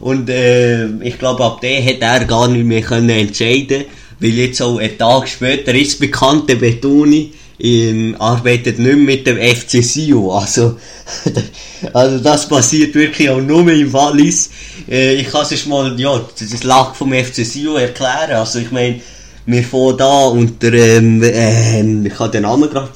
Und 0.00 0.30
äh, 0.30 0.86
ich 1.02 1.18
glaube, 1.18 1.44
ab 1.44 1.60
dem 1.60 1.82
hätte 1.82 2.04
er 2.04 2.24
gar 2.24 2.48
nicht 2.48 2.64
mehr 2.64 2.82
können 2.82 3.10
entscheiden 3.10 3.84
weil 4.20 4.30
jetzt 4.30 4.62
auch 4.62 4.78
einen 4.78 4.98
Tag 4.98 5.28
später 5.28 5.74
ist 5.74 6.00
bekannt, 6.00 6.48
der 6.48 6.56
Betoni 6.56 7.32
ähm, 7.58 8.16
arbeitet 8.18 8.78
nicht 8.78 8.96
mehr 8.96 8.96
mit 8.96 9.26
dem 9.26 9.38
FC 9.38 9.82
Sio. 9.82 10.32
Also, 10.32 10.76
also 11.92 12.18
das 12.18 12.48
passiert 12.48 12.94
wirklich 12.94 13.28
auch 13.30 13.40
nur 13.40 13.70
im 13.70 13.92
Wallis. 13.92 14.50
Äh, 14.88 15.14
ich 15.14 15.28
kann 15.28 15.46
es 15.50 15.66
mal, 15.66 15.98
ja, 15.98 16.20
das 16.38 16.62
Lack 16.64 16.96
vom 16.96 17.12
FC 17.12 17.44
Sio 17.44 17.76
erklären. 17.76 18.32
Also 18.32 18.58
ich 18.58 18.70
meine, 18.70 19.00
wir 19.46 19.62
fahren 19.62 19.96
da 19.96 20.26
unter, 20.26 20.72
ähm, 20.72 21.22
ähm, 21.24 22.06
ich 22.06 22.18
habe 22.18 22.30
den 22.30 22.42
Namen 22.42 22.68
gerade 22.68 22.90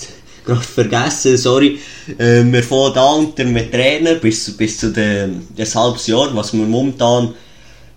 gerade 0.44 0.60
vergessen, 0.62 1.36
sorry. 1.36 1.78
Äh, 2.18 2.42
wir 2.44 2.62
fahren 2.62 2.92
da 2.94 3.12
unter 3.12 3.42
einem 3.42 3.70
Trainer 3.70 4.14
bis, 4.14 4.56
bis 4.56 4.78
zu 4.78 4.90
dem, 4.90 5.46
das 5.56 5.74
halbes 5.74 6.06
Jahr, 6.06 6.34
was 6.34 6.52
wir 6.52 6.64
momentan 6.64 7.34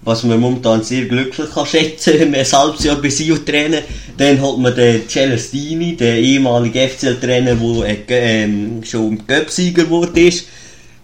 was 0.05 0.23
man 0.23 0.39
momentan 0.39 0.83
sehr 0.83 1.05
glücklich 1.05 1.49
kann 1.53 1.65
schätzen 1.65 2.13
kann, 2.19 2.35
ein 2.35 2.51
halbes 2.51 2.83
Jahr 2.83 3.01
bei 3.01 3.09
Sio 3.09 3.37
trainen. 3.37 3.83
Dann 4.17 4.41
hat 4.41 4.57
man 4.57 4.75
den 4.75 5.07
Celestini, 5.07 5.95
den 5.95 6.23
ehemaligen 6.23 6.89
FCL-Trainer, 6.89 7.55
der 7.55 7.97
ähm, 8.09 8.83
schon 8.83 9.25
Göpsieger 9.25 9.85
ist. 10.15 10.47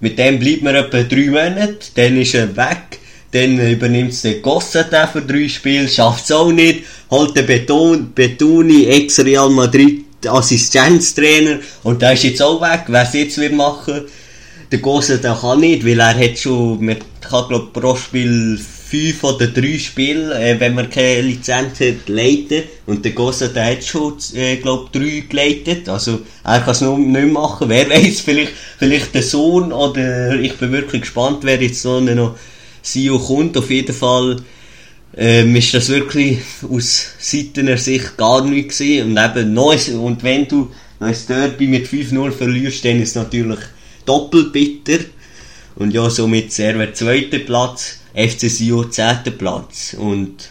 Mit 0.01 0.18
dem 0.18 0.39
bleibt 0.39 0.63
man 0.63 0.75
etwa 0.75 1.03
drei 1.03 1.25
Monate, 1.25 1.77
dann 1.96 2.22
ist 2.22 2.36
er 2.36 2.56
weg. 2.56 3.00
Dann 3.32 3.60
übernimmt 3.60 4.12
es 4.12 4.24
den 4.24 4.41
Gosseta 4.41 5.06
für 5.06 5.22
drei 5.22 5.48
Spiele, 5.48 5.88
schafft 5.88 6.25
es 6.25 6.32
auch 6.32 6.51
nicht. 6.51 6.84
Holt 7.12 7.36
den 7.36 7.46
Beton, 7.46 8.12
Betoni, 8.13 8.86
ex-Real 8.86 9.50
Madrid, 9.50 10.06
Assistenztrainer. 10.25 11.60
Und 11.84 12.01
der 12.01 12.13
ist 12.13 12.24
jetzt 12.24 12.41
auch 12.41 12.62
weg. 12.62 12.86
Wer 12.88 13.03
es 13.03 13.13
jetzt 13.13 13.38
wird 13.38 13.53
machen, 13.53 14.06
der 14.72 14.80
Gosseta 14.80 15.38
kann 15.40 15.62
nicht, 15.62 15.86
weil 15.86 16.00
er 16.00 16.18
hat 16.18 16.38
schon, 16.38 16.84
man 16.84 16.98
kann 17.22 17.48
glaub 17.48 17.74
pro 17.74 17.96
Spiel 17.96 18.60
fünf 18.90 19.24
oder 19.24 19.48
drei 19.48 19.78
Spiele, 19.78 20.34
äh, 20.40 20.60
wenn 20.60 20.74
man 20.74 20.90
keine 20.90 21.22
Lizenz 21.22 21.80
hat, 21.80 22.08
leiten. 22.08 22.64
Und 22.88 23.06
der 23.06 23.12
Gosse, 23.12 23.50
der 23.50 23.72
hat 23.72 23.84
schon, 23.84 24.16
äh, 24.34 24.58
glaub, 24.58 24.92
drei 24.92 25.24
geleitet. 25.30 25.88
Also, 25.88 26.22
er 26.44 26.60
kann 26.62 26.72
es 26.72 26.82
noch 26.82 26.98
nicht 26.98 27.32
machen. 27.32 27.70
Wer 27.70 27.90
weiß, 27.90 28.22
vielleicht, 28.26 28.54
vielleicht 28.80 29.14
der 29.14 29.22
Sohn 29.22 29.72
oder, 29.72 30.40
ich 30.40 30.56
bin 30.58 30.72
wirklich 30.72 31.02
gespannt, 31.02 31.40
wer 31.42 31.62
jetzt 31.62 31.82
so 31.82 32.00
noch 32.00 32.36
CEO 32.82 33.20
kommt. 33.20 33.58
Auf 33.58 33.70
jeden 33.70 33.94
Fall, 33.94 34.38
ähm, 35.16 35.56
ist 35.56 35.74
das 35.74 35.90
wirklich 35.90 36.40
aus 36.68 37.10
seitener 37.20 37.78
Sicht 37.78 38.18
gar 38.18 38.44
nichts 38.44 38.80
gewesen. 38.80 39.12
Und 39.12 39.24
eben, 39.24 39.54
neues, 39.54 39.90
und 39.90 40.24
wenn 40.24 40.48
du 40.48 40.72
ein 41.00 41.16
Derby 41.28 41.68
mit 41.68 41.88
5-0 41.88 42.32
verlierst, 42.32 42.84
dann 42.86 43.02
ist 43.02 43.16
natürlich 43.16 43.60
doppelt 44.10 44.51
bitter. 44.51 45.00
Und 45.75 45.94
ja, 45.94 46.10
somit 46.10 46.51
sehr 46.51 46.94
zweiter 46.94 47.39
Platz. 47.39 48.00
FC 48.13 48.50
Sio 48.50 48.84
10. 48.84 49.38
Platz. 49.38 49.96
Und 49.98 50.50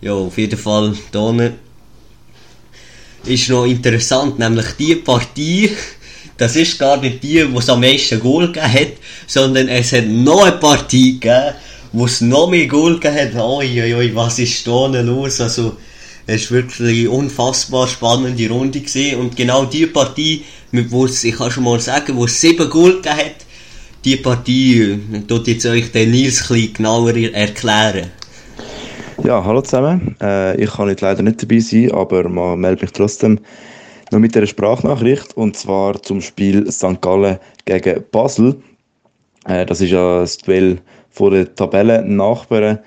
ja, 0.00 0.12
auf 0.12 0.38
jeden 0.38 0.58
Fall 0.58 0.94
hier 1.12 1.52
ist 3.26 3.48
noch 3.50 3.66
interessant, 3.66 4.38
nämlich 4.38 4.66
die 4.78 4.94
Partie, 4.96 5.70
das 6.38 6.56
ist 6.56 6.78
gar 6.78 6.96
nicht 6.96 7.22
die, 7.22 7.52
wo 7.52 7.58
es 7.58 7.68
am 7.68 7.80
meisten 7.80 8.18
Goal 8.18 8.46
gegeben 8.46 8.72
hat, 8.72 8.92
sondern 9.26 9.68
es 9.68 9.92
hat 9.92 10.06
noch 10.06 10.44
eine 10.44 10.56
Partie 10.56 11.20
gegeben, 11.20 11.54
wo 11.92 12.06
es 12.06 12.22
noch 12.22 12.48
mehr 12.48 12.66
Goal 12.66 12.98
gegeben 12.98 13.34
hat. 13.36 13.42
Oi, 13.42 14.10
was 14.14 14.38
ist 14.38 14.66
da 14.66 14.86
los? 14.86 15.40
Also, 15.40 15.76
es 16.26 16.50
war 16.50 16.58
wirklich 16.58 17.00
eine 17.00 17.10
unfassbar 17.10 17.88
spannende 17.88 18.48
Runde 18.48 18.80
gewesen. 18.80 19.18
Und 19.20 19.36
genau 19.36 19.64
die 19.66 19.86
Partie, 19.86 20.44
wo 20.72 21.04
es, 21.04 21.24
ich 21.24 21.36
kann 21.36 21.50
schon 21.50 21.64
mal 21.64 21.80
sagen, 21.80 22.16
wo 22.16 22.24
es 22.24 22.40
sieben 22.40 22.68
Goal 22.70 22.96
gegeben 22.96 23.16
hat, 23.16 23.46
die 24.04 24.16
Partie 24.16 24.98
tut 25.28 25.46
jetzt 25.46 25.66
euch 25.66 25.92
den 25.92 26.10
Nils 26.10 26.50
ein 26.50 26.72
genauer 26.72 27.14
erklären. 27.16 28.10
Ja, 29.24 29.44
hallo 29.44 29.60
zusammen. 29.60 30.16
Äh, 30.22 30.62
ich 30.62 30.70
kann 30.70 30.88
jetzt 30.88 31.02
leider 31.02 31.22
nicht 31.22 31.42
dabei 31.42 31.58
sein, 31.58 31.92
aber 31.92 32.28
man 32.28 32.58
meldet 32.58 32.82
mich 32.82 32.92
trotzdem 32.92 33.38
noch 34.10 34.18
mit 34.18 34.34
einer 34.36 34.46
Sprachnachricht 34.46 35.36
und 35.36 35.56
zwar 35.56 36.02
zum 36.02 36.22
Spiel 36.22 36.70
St. 36.72 37.00
Gallen 37.02 37.38
gegen 37.66 38.02
Basel. 38.10 38.56
Äh, 39.44 39.66
das 39.66 39.82
ist 39.82 39.90
ja 39.90 40.20
das 40.20 40.38
Duell 40.38 40.78
vor 41.10 41.30
den 41.32 41.54
Tabellennachbarn 41.54 42.78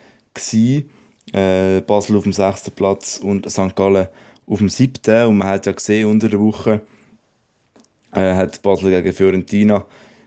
Äh, 1.31 1.81
Basel 1.81 2.17
auf 2.17 2.23
dem 2.23 2.33
sechsten 2.33 2.71
Platz 2.71 3.19
und 3.23 3.49
St. 3.49 3.75
Gallen 3.75 4.07
auf 4.47 4.59
dem 4.59 4.69
siebten. 4.69 5.27
Und 5.27 5.37
man 5.37 5.49
hat 5.49 5.65
ja 5.65 5.71
gesehen, 5.71 6.09
unter 6.09 6.29
der 6.29 6.39
Woche 6.39 6.81
äh, 8.15 8.33
hat 8.33 8.61
Basel 8.61 8.89
gegen 8.91 9.13
Fiorentina 9.13 9.85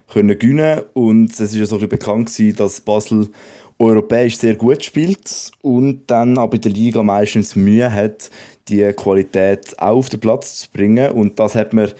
können 0.08 0.38
gewinnen 0.38 0.82
und 0.94 1.32
es 1.32 1.40
ist 1.40 1.56
ja 1.56 1.66
so 1.66 1.78
bekannt 1.78 2.26
gewesen, 2.32 2.56
dass 2.56 2.80
Basel 2.80 3.28
europäisch 3.78 4.38
sehr 4.38 4.54
gut 4.54 4.84
spielt 4.84 5.50
und 5.62 6.06
dann 6.06 6.38
aber 6.38 6.54
in 6.54 6.60
der 6.62 6.72
Liga 6.72 7.02
meistens 7.02 7.56
Mühe 7.56 7.92
hat, 7.92 8.30
die 8.68 8.84
Qualität 8.92 9.78
auch 9.78 9.96
auf 9.96 10.08
den 10.08 10.20
Platz 10.20 10.60
zu 10.60 10.70
bringen 10.70 11.10
und 11.10 11.38
das 11.38 11.54
hat 11.54 11.72
man 11.72 11.92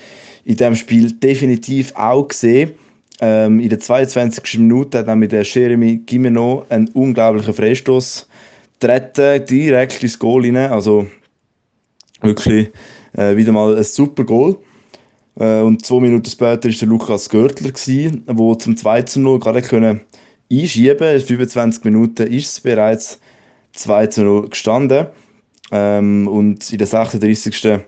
in 0.45 0.57
dem 0.57 0.77
Spiel 0.77 1.13
definitiv 1.13 1.93
auch 1.97 2.29
gesehen. 2.29 2.73
Ähm, 3.21 3.61
in 3.61 3.69
der 3.69 3.81
22. 3.81 4.59
Minute 4.59 4.99
hat 4.99 5.09
dann 5.09 5.19
mit 5.19 5.33
der 5.33 5.43
Jeremy 5.43 6.03
Gimeno 6.07 6.65
einen 6.69 6.89
unglaublichen 6.89 7.55
Freistoß 7.55 8.29
treten, 8.79 9.45
direkt 9.47 10.03
ins 10.03 10.19
Goal 10.19 10.45
rein. 10.45 10.57
Also 10.57 11.07
wirklich 12.21 12.71
äh, 13.15 13.37
wieder 13.37 13.53
mal 13.53 13.77
ein 13.77 13.85
super 13.85 14.25
Goal. 14.25 14.57
Äh, 15.39 15.61
und 15.61 15.85
zwei 15.85 16.01
Minuten 16.01 16.31
später 16.31 16.69
war 16.69 16.75
der 16.75 16.89
Lukas 16.89 17.29
Görtler, 17.29 17.73
der 17.73 18.59
zum 18.59 18.77
2 18.77 19.03
zu 19.03 19.21
0 19.21 19.39
gerade 19.41 19.63
können 19.63 20.01
einschieben 20.51 20.99
konnte. 20.99 21.15
In 21.15 21.21
25 21.21 21.85
Minuten 21.85 22.27
ist 22.27 22.53
es 22.53 22.61
bereits 22.61 23.21
2 23.73 24.07
zu 24.09 24.23
0 24.23 24.49
gestanden. 24.49 25.07
Ähm, 25.73 26.29
und 26.29 26.71
in 26.71 26.79
der 26.79 26.87
36. 26.87 27.81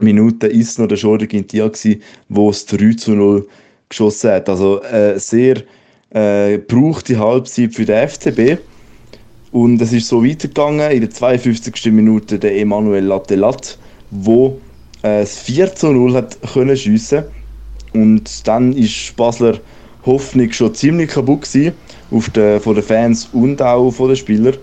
Minute 0.00 0.46
ist 0.46 0.70
es 0.70 0.78
noch 0.78 0.88
der 0.88 0.98
Jordi 0.98 1.26
Gintia, 1.26 1.68
der 1.68 1.96
das 2.28 2.66
3 2.66 2.94
zu 2.94 3.12
0 3.12 3.46
geschossen 3.88 4.30
hat. 4.30 4.48
Also 4.48 4.82
äh, 4.82 5.18
sehr 5.18 5.62
äh, 6.10 6.58
Halbzeit 7.18 7.74
für 7.74 7.84
den 7.84 8.08
FCB. 8.08 8.60
Und 9.52 9.80
es 9.80 9.92
ist 9.92 10.08
so 10.08 10.24
weitergegangen. 10.24 10.90
In 10.90 11.00
der 11.02 11.10
52. 11.10 11.92
Minute 11.92 12.38
der 12.38 12.56
Emanuel 12.58 13.04
wo 14.10 14.48
äh, 14.48 14.63
das 15.04 15.36
4 15.38 15.74
zu 15.74 15.92
0 15.92 16.14
hat 16.14 16.38
können 16.54 16.76
schiessen 16.76 17.24
und 17.92 18.48
dann 18.48 18.72
ist 18.72 19.14
Basler 19.16 19.60
Hoffnung 20.06 20.50
schon 20.50 20.74
ziemlich 20.74 21.10
kaputt 21.10 21.42
gewesen, 21.42 21.74
auf 22.10 22.30
der, 22.30 22.58
von 22.60 22.74
den 22.74 22.84
Fans 22.84 23.28
und 23.32 23.60
auch 23.60 23.90
von 23.90 24.08
den 24.08 24.16
Spielern. 24.16 24.56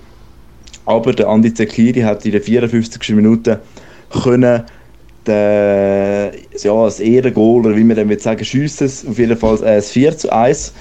Aber 0.86 1.14
der 1.14 1.28
Andi 1.30 1.54
Zekiri 1.54 2.02
hat 2.02 2.26
in 2.26 2.32
der 2.32 2.42
54. 2.42 3.16
Minute 3.16 3.60
können 4.24 4.64
den, 5.28 6.32
ja, 6.58 6.86
das 6.86 7.00
Ehrengoal, 7.00 7.60
oder 7.60 7.76
wie 7.76 7.84
man 7.84 7.96
dem 7.96 8.18
sagen 8.18 8.44
schiessen, 8.44 8.92
auf 9.10 9.20
jeden 9.20 9.38
Fall 9.38 9.58
äh, 9.58 9.76
das 9.76 9.92
4 9.92 10.18
zu 10.18 10.32
1. 10.32 10.74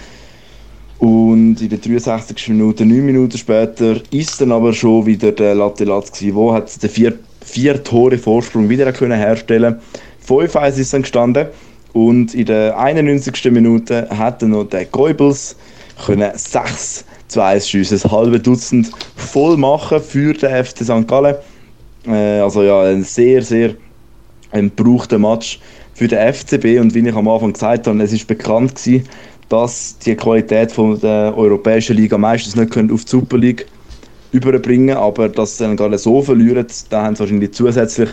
Und 1.00 1.60
in 1.60 1.68
der 1.68 1.78
63. 1.78 2.48
Minute, 2.48 2.86
9 2.86 3.04
Minuten 3.04 3.36
später, 3.36 4.00
ist 4.10 4.40
dann 4.40 4.52
aber 4.52 4.72
schon 4.72 5.04
wieder 5.04 5.32
der 5.32 5.54
Latte 5.54 5.84
Latz 5.84 6.12
gewesen, 6.12 6.34
wo 6.34 6.52
hat 6.52 6.82
der 6.82 6.88
vier, 6.88 7.18
vier 7.50 7.82
Tore 7.82 8.18
Vorsprung 8.18 8.68
wieder 8.68 8.92
können 8.92 9.18
herstellen 9.18 9.80
5-1 10.26 10.78
ist 10.78 10.92
dann 10.92 11.02
gestanden 11.02 11.46
und 11.92 12.34
in 12.34 12.46
der 12.46 12.78
91. 12.78 13.50
Minute 13.50 14.08
hat 14.10 14.42
noch 14.42 14.64
der 14.64 14.84
Goebbels 14.84 15.56
können 16.04 16.30
6 16.32 17.04
zu 17.28 17.42
1 17.42 17.68
schiessen, 17.68 18.00
ein 18.02 18.10
halbes 18.10 18.42
Dutzend 18.42 18.90
voll 19.16 19.56
machen 19.56 20.00
für 20.00 20.32
den 20.32 20.64
FC 20.64 20.84
St. 20.84 21.06
Gallen. 21.06 21.36
Äh, 22.06 22.40
also 22.40 22.62
ja, 22.62 22.82
ein 22.82 23.02
sehr, 23.02 23.42
sehr 23.42 23.74
gebrauchter 24.52 25.18
Match 25.18 25.60
für 25.94 26.08
den 26.08 26.32
FCB 26.32 26.80
und 26.80 26.94
wie 26.94 27.06
ich 27.06 27.14
am 27.14 27.28
Anfang 27.28 27.52
gesagt 27.52 27.86
habe, 27.86 28.02
es 28.02 28.12
ist 28.12 28.26
bekannt 28.26 28.76
gewesen, 28.76 29.08
dass 29.48 29.98
die 29.98 30.14
Qualität 30.14 30.72
von 30.72 30.98
der 31.00 31.34
europäischen 31.36 31.96
Liga 31.96 32.16
meistens 32.16 32.56
nicht 32.56 32.76
auf 32.92 33.04
die 33.04 33.10
Super 33.10 33.36
League 33.36 33.66
überbringen 34.32 34.96
aber 34.96 35.28
dass 35.28 35.58
sie 35.58 35.64
dann 35.64 35.76
gerade 35.76 35.98
so 35.98 36.22
verlieren, 36.22 36.66
da 36.88 37.04
haben 37.04 37.14
sie 37.14 37.20
wahrscheinlich 37.20 37.52
zusätzlich 37.52 38.10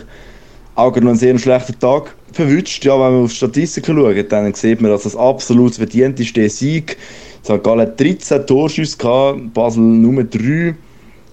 auch 0.74 0.94
noch 0.94 1.08
einen 1.08 1.16
sehr 1.16 1.36
schlechten 1.38 1.78
Tag 1.78 2.14
verwünscht. 2.32 2.84
Ja, 2.84 2.94
wenn 2.94 3.14
man 3.14 3.24
auf 3.24 3.32
Statistiken 3.32 3.96
schaut, 3.96 4.32
dann 4.32 4.54
sieht 4.54 4.80
man, 4.80 4.92
dass 4.92 5.02
das 5.02 5.16
absolut 5.16 5.74
verdienteste 5.74 6.48
Sieg 6.48 6.96
St. 7.44 7.62
Gallen 7.62 7.80
hat 7.80 7.98
13 7.98 8.46
Torschüsse 8.46 8.98
gehabt, 8.98 9.54
Basel 9.54 9.82
nur 9.82 10.22
3. 10.22 10.74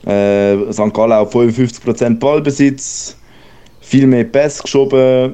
Äh, 0.06 0.72
St. 0.72 0.94
Gallen 0.94 1.12
auch 1.12 1.30
55% 1.32 2.20
Ballbesitz, 2.20 3.18
viel 3.82 4.08
mehr 4.08 4.24
Pässe 4.24 4.64
geschoben, 4.64 5.34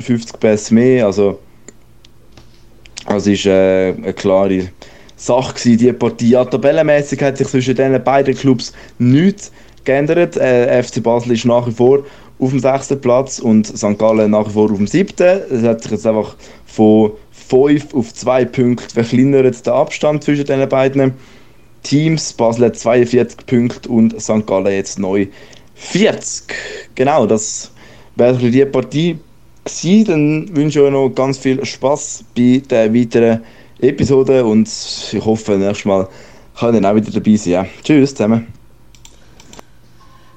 50 0.00 0.40
Pässe 0.40 0.74
mehr. 0.74 1.06
Also, 1.06 1.38
das 3.06 3.26
ist 3.26 3.46
äh, 3.46 3.94
eine 3.96 4.12
klare 4.12 4.70
Sache 5.20 5.54
gewesen, 5.54 5.78
die 5.78 5.92
Partie. 5.92 6.30
Ja, 6.30 6.44
tabellenmäßig 6.44 7.20
hat 7.22 7.36
sich 7.36 7.48
zwischen 7.48 7.74
diesen 7.74 8.02
beiden 8.02 8.34
Clubs 8.34 8.72
nichts 8.98 9.52
geändert. 9.84 10.38
Äh, 10.38 10.82
FC 10.82 11.02
Basel 11.02 11.32
ist 11.32 11.44
nach 11.44 11.66
wie 11.66 11.72
vor 11.72 12.04
auf 12.38 12.50
dem 12.50 12.58
sechsten 12.58 12.98
Platz 12.98 13.38
und 13.38 13.66
St. 13.66 13.98
Gallen 13.98 14.30
nach 14.30 14.48
wie 14.48 14.52
vor 14.52 14.70
auf 14.70 14.78
dem 14.78 14.86
siebten. 14.86 15.42
Es 15.50 15.62
hat 15.62 15.82
sich 15.82 15.92
jetzt 15.92 16.06
einfach 16.06 16.36
von 16.64 17.12
5 17.32 17.92
auf 17.92 18.14
2 18.14 18.46
Punkte 18.46 18.94
verkleinert 18.94 19.66
der 19.66 19.74
Abstand 19.74 20.24
zwischen 20.24 20.46
den 20.46 20.66
beiden 20.70 21.12
Teams. 21.82 22.32
Basel 22.32 22.66
hat 22.66 22.76
42 22.76 23.44
Punkte 23.44 23.88
und 23.90 24.18
St. 24.18 24.46
Gallen 24.46 24.72
jetzt 24.72 24.98
neu 24.98 25.26
40. 25.74 26.44
Genau, 26.94 27.26
das 27.26 27.70
wäre 28.16 28.38
die 28.38 28.64
Partie 28.64 29.18
gewesen. 29.64 30.04
Dann 30.06 30.56
wünsche 30.56 30.78
ich 30.78 30.84
euch 30.86 30.92
noch 30.92 31.10
ganz 31.10 31.36
viel 31.36 31.62
Spaß 31.62 32.24
bei 32.34 32.62
der 32.70 32.94
weiteren 32.94 33.42
Episode 33.82 34.44
und 34.44 34.68
ich 34.68 35.24
hoffe, 35.24 35.52
nächstes 35.52 35.84
Mal 35.84 36.08
ich 36.54 36.62
auch 36.62 36.94
wieder 36.94 37.10
dabei 37.10 37.36
sein. 37.36 37.52
Ja. 37.52 37.66
Tschüss 37.82 38.14
zusammen. 38.14 38.46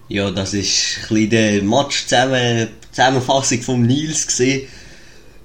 Ja, 0.07 0.31
das 0.31 0.53
ist 0.53 0.99
ein 1.09 1.15
bisschen 1.15 1.29
die 1.29 1.61
Match-Zusammenfassung 1.61 3.61
von 3.61 3.81
Nils 3.81 4.27
gesehen. 4.27 4.67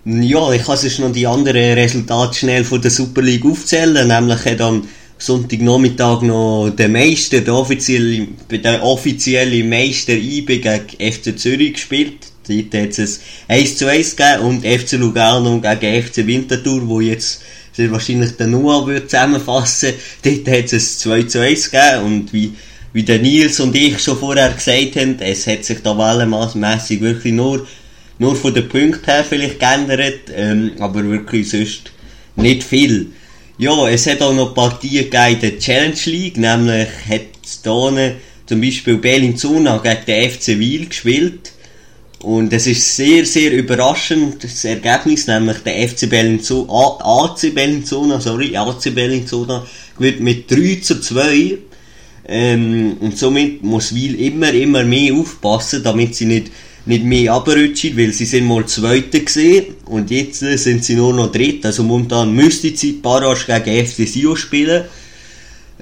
Ja, 0.04 0.52
ich 0.52 0.64
kann 0.64 0.76
sonst 0.76 1.00
noch 1.00 1.12
die 1.12 1.26
anderen 1.26 1.74
Resultate 1.74 2.34
schnell 2.34 2.64
von 2.64 2.80
der 2.80 2.90
Super 2.90 3.22
League 3.22 3.44
aufzählen. 3.44 4.06
Nämlich 4.06 4.44
hat 4.44 4.60
am 4.60 4.86
Sonntagnachmittag 5.18 6.22
noch 6.22 6.70
der 6.70 6.88
Meister, 6.88 7.40
der 7.40 7.54
offizielle, 7.54 8.28
der 8.50 8.84
offizielle 8.84 9.64
Meister 9.64 10.14
IB 10.14 10.58
gegen 10.58 11.12
FC 11.12 11.38
Zürich 11.38 11.74
gespielt. 11.74 12.28
Dort 12.48 12.74
hat 12.74 12.98
es 12.98 13.20
ein 13.48 13.60
1 13.60 13.76
zu 13.76 13.90
1 13.90 14.16
gegeben 14.16 14.44
und 14.44 14.66
FC 14.66 14.92
Lugano 14.92 15.60
gegen 15.60 16.02
FC 16.02 16.26
Winterthur, 16.26 16.88
wo 16.88 17.00
jetzt 17.00 17.42
sehr 17.78 17.92
wahrscheinlich 17.92 18.32
der 18.32 18.48
Noah 18.48 18.84
wird 18.88 19.08
zusammenfassen. 19.08 19.92
Dort 20.24 20.48
hat 20.48 20.72
es 20.72 20.98
2 20.98 21.22
zu 21.22 21.40
1 21.40 21.70
gegeben 21.70 22.04
und 22.04 22.32
wie, 22.32 22.52
wie 22.92 23.04
der 23.04 23.20
Nils 23.20 23.60
und 23.60 23.76
ich 23.76 24.00
schon 24.00 24.18
vorher 24.18 24.52
gesagt 24.52 24.96
haben, 24.96 25.14
es 25.20 25.46
hat 25.46 25.64
sich 25.64 25.80
da 25.80 25.96
wellenmaßmässig 25.96 27.00
wirklich 27.00 27.32
nur 27.32 27.66
nur 28.18 28.34
von 28.34 28.52
den 28.52 28.68
Punkten 28.68 29.04
her 29.04 29.24
vielleicht 29.24 29.60
geändert, 29.60 30.22
ähm, 30.34 30.72
aber 30.80 31.04
wirklich 31.04 31.50
sonst 31.50 31.92
nicht 32.34 32.64
viel. 32.64 33.12
Ja, 33.58 33.88
es 33.88 34.08
hat 34.08 34.22
auch 34.22 34.34
noch 34.34 34.56
Partien 34.56 35.04
in 35.04 35.40
der 35.40 35.58
Challenge 35.60 36.00
League, 36.06 36.36
nämlich 36.36 36.88
hat 37.08 37.46
Stone 37.46 38.16
zum 38.46 38.60
Beispiel 38.60 38.96
Bellinzona 38.96 39.78
gegen 39.78 40.04
den 40.04 40.30
FC 40.32 40.58
Wiel 40.58 40.86
gespielt. 40.88 41.52
Und 42.20 42.52
es 42.52 42.66
ist 42.66 42.96
sehr, 42.96 43.24
sehr 43.24 43.52
überraschend, 43.52 44.42
das 44.42 44.64
Ergebnis, 44.64 45.28
nämlich 45.28 45.58
der 45.58 45.88
FC 45.88 46.10
Bellinzona, 46.10 46.98
AC 47.00 47.54
Bellinzona, 47.54 48.20
sorry, 48.20 48.56
AC 48.56 48.92
Bellinzona, 48.92 49.64
gewinnt 49.96 50.20
mit 50.20 50.50
3 50.50 50.80
zu 50.82 51.00
2. 51.00 51.58
Ähm, 52.30 52.96
und 53.00 53.16
somit 53.16 53.62
muss 53.62 53.94
Wiel 53.94 54.20
immer, 54.20 54.52
immer 54.52 54.82
mehr 54.84 55.14
aufpassen, 55.14 55.82
damit 55.82 56.16
sie 56.16 56.26
nicht 56.26 56.50
nicht 56.88 57.04
mehr 57.04 57.34
abrutschen, 57.34 57.96
weil 57.98 58.12
sie 58.12 58.24
sind 58.24 58.46
mal 58.46 58.64
Zweite 58.64 59.20
gesehen 59.20 59.74
und 59.84 60.10
jetzt 60.10 60.38
sind 60.38 60.82
sie 60.82 60.94
nur 60.94 61.12
noch 61.12 61.30
Dritte. 61.30 61.68
Also 61.68 61.82
momentan 61.82 62.32
müsste 62.32 62.74
sie 62.74 62.92
Barrage 62.92 63.60
gegen 63.62 63.86
FC 63.86 64.08
Sio 64.08 64.34
spielen. 64.34 64.84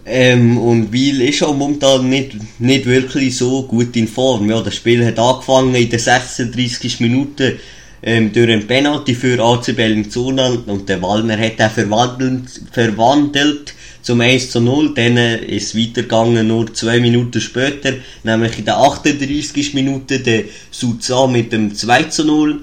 Ähm, 0.08 0.56
und 0.56 0.92
Wiel 0.92 1.20
ist 1.20 1.42
auch 1.42 1.56
momentan 1.56 2.08
nicht, 2.08 2.36
nicht 2.60 2.86
wirklich 2.86 3.36
so 3.36 3.64
gut 3.64 3.96
in 3.96 4.06
Form. 4.06 4.48
Ja, 4.48 4.60
das 4.60 4.76
Spiel 4.76 5.04
hat 5.04 5.18
angefangen 5.18 5.74
in 5.74 5.90
der 5.90 5.98
36. 5.98 7.00
Minute 7.00 7.58
ähm, 8.04 8.32
durch 8.32 8.48
ein 8.48 8.68
Penalty 8.68 9.16
für 9.16 9.42
AC 9.42 9.74
Bellinzona 9.74 10.58
und 10.66 10.88
der 10.88 11.02
Wallner 11.02 11.36
hat 11.36 11.60
auch 11.60 11.72
verwandelt, 11.72 12.44
verwandelt 12.70 13.74
zum 14.00 14.20
1 14.20 14.50
zu 14.50 14.60
0. 14.60 14.94
Dann 14.94 15.16
ist 15.16 15.74
es 15.74 15.76
weitergegangen, 15.76 16.46
nur 16.46 16.72
zwei 16.72 17.00
Minuten 17.00 17.40
später, 17.40 17.94
nämlich 18.22 18.60
in 18.60 18.64
der 18.64 18.78
38. 18.78 19.74
Minute, 19.74 20.20
der 20.20 20.44
Suza 20.70 21.26
mit 21.26 21.52
dem 21.52 21.74
2 21.74 22.04
zu 22.04 22.24
0. 22.24 22.60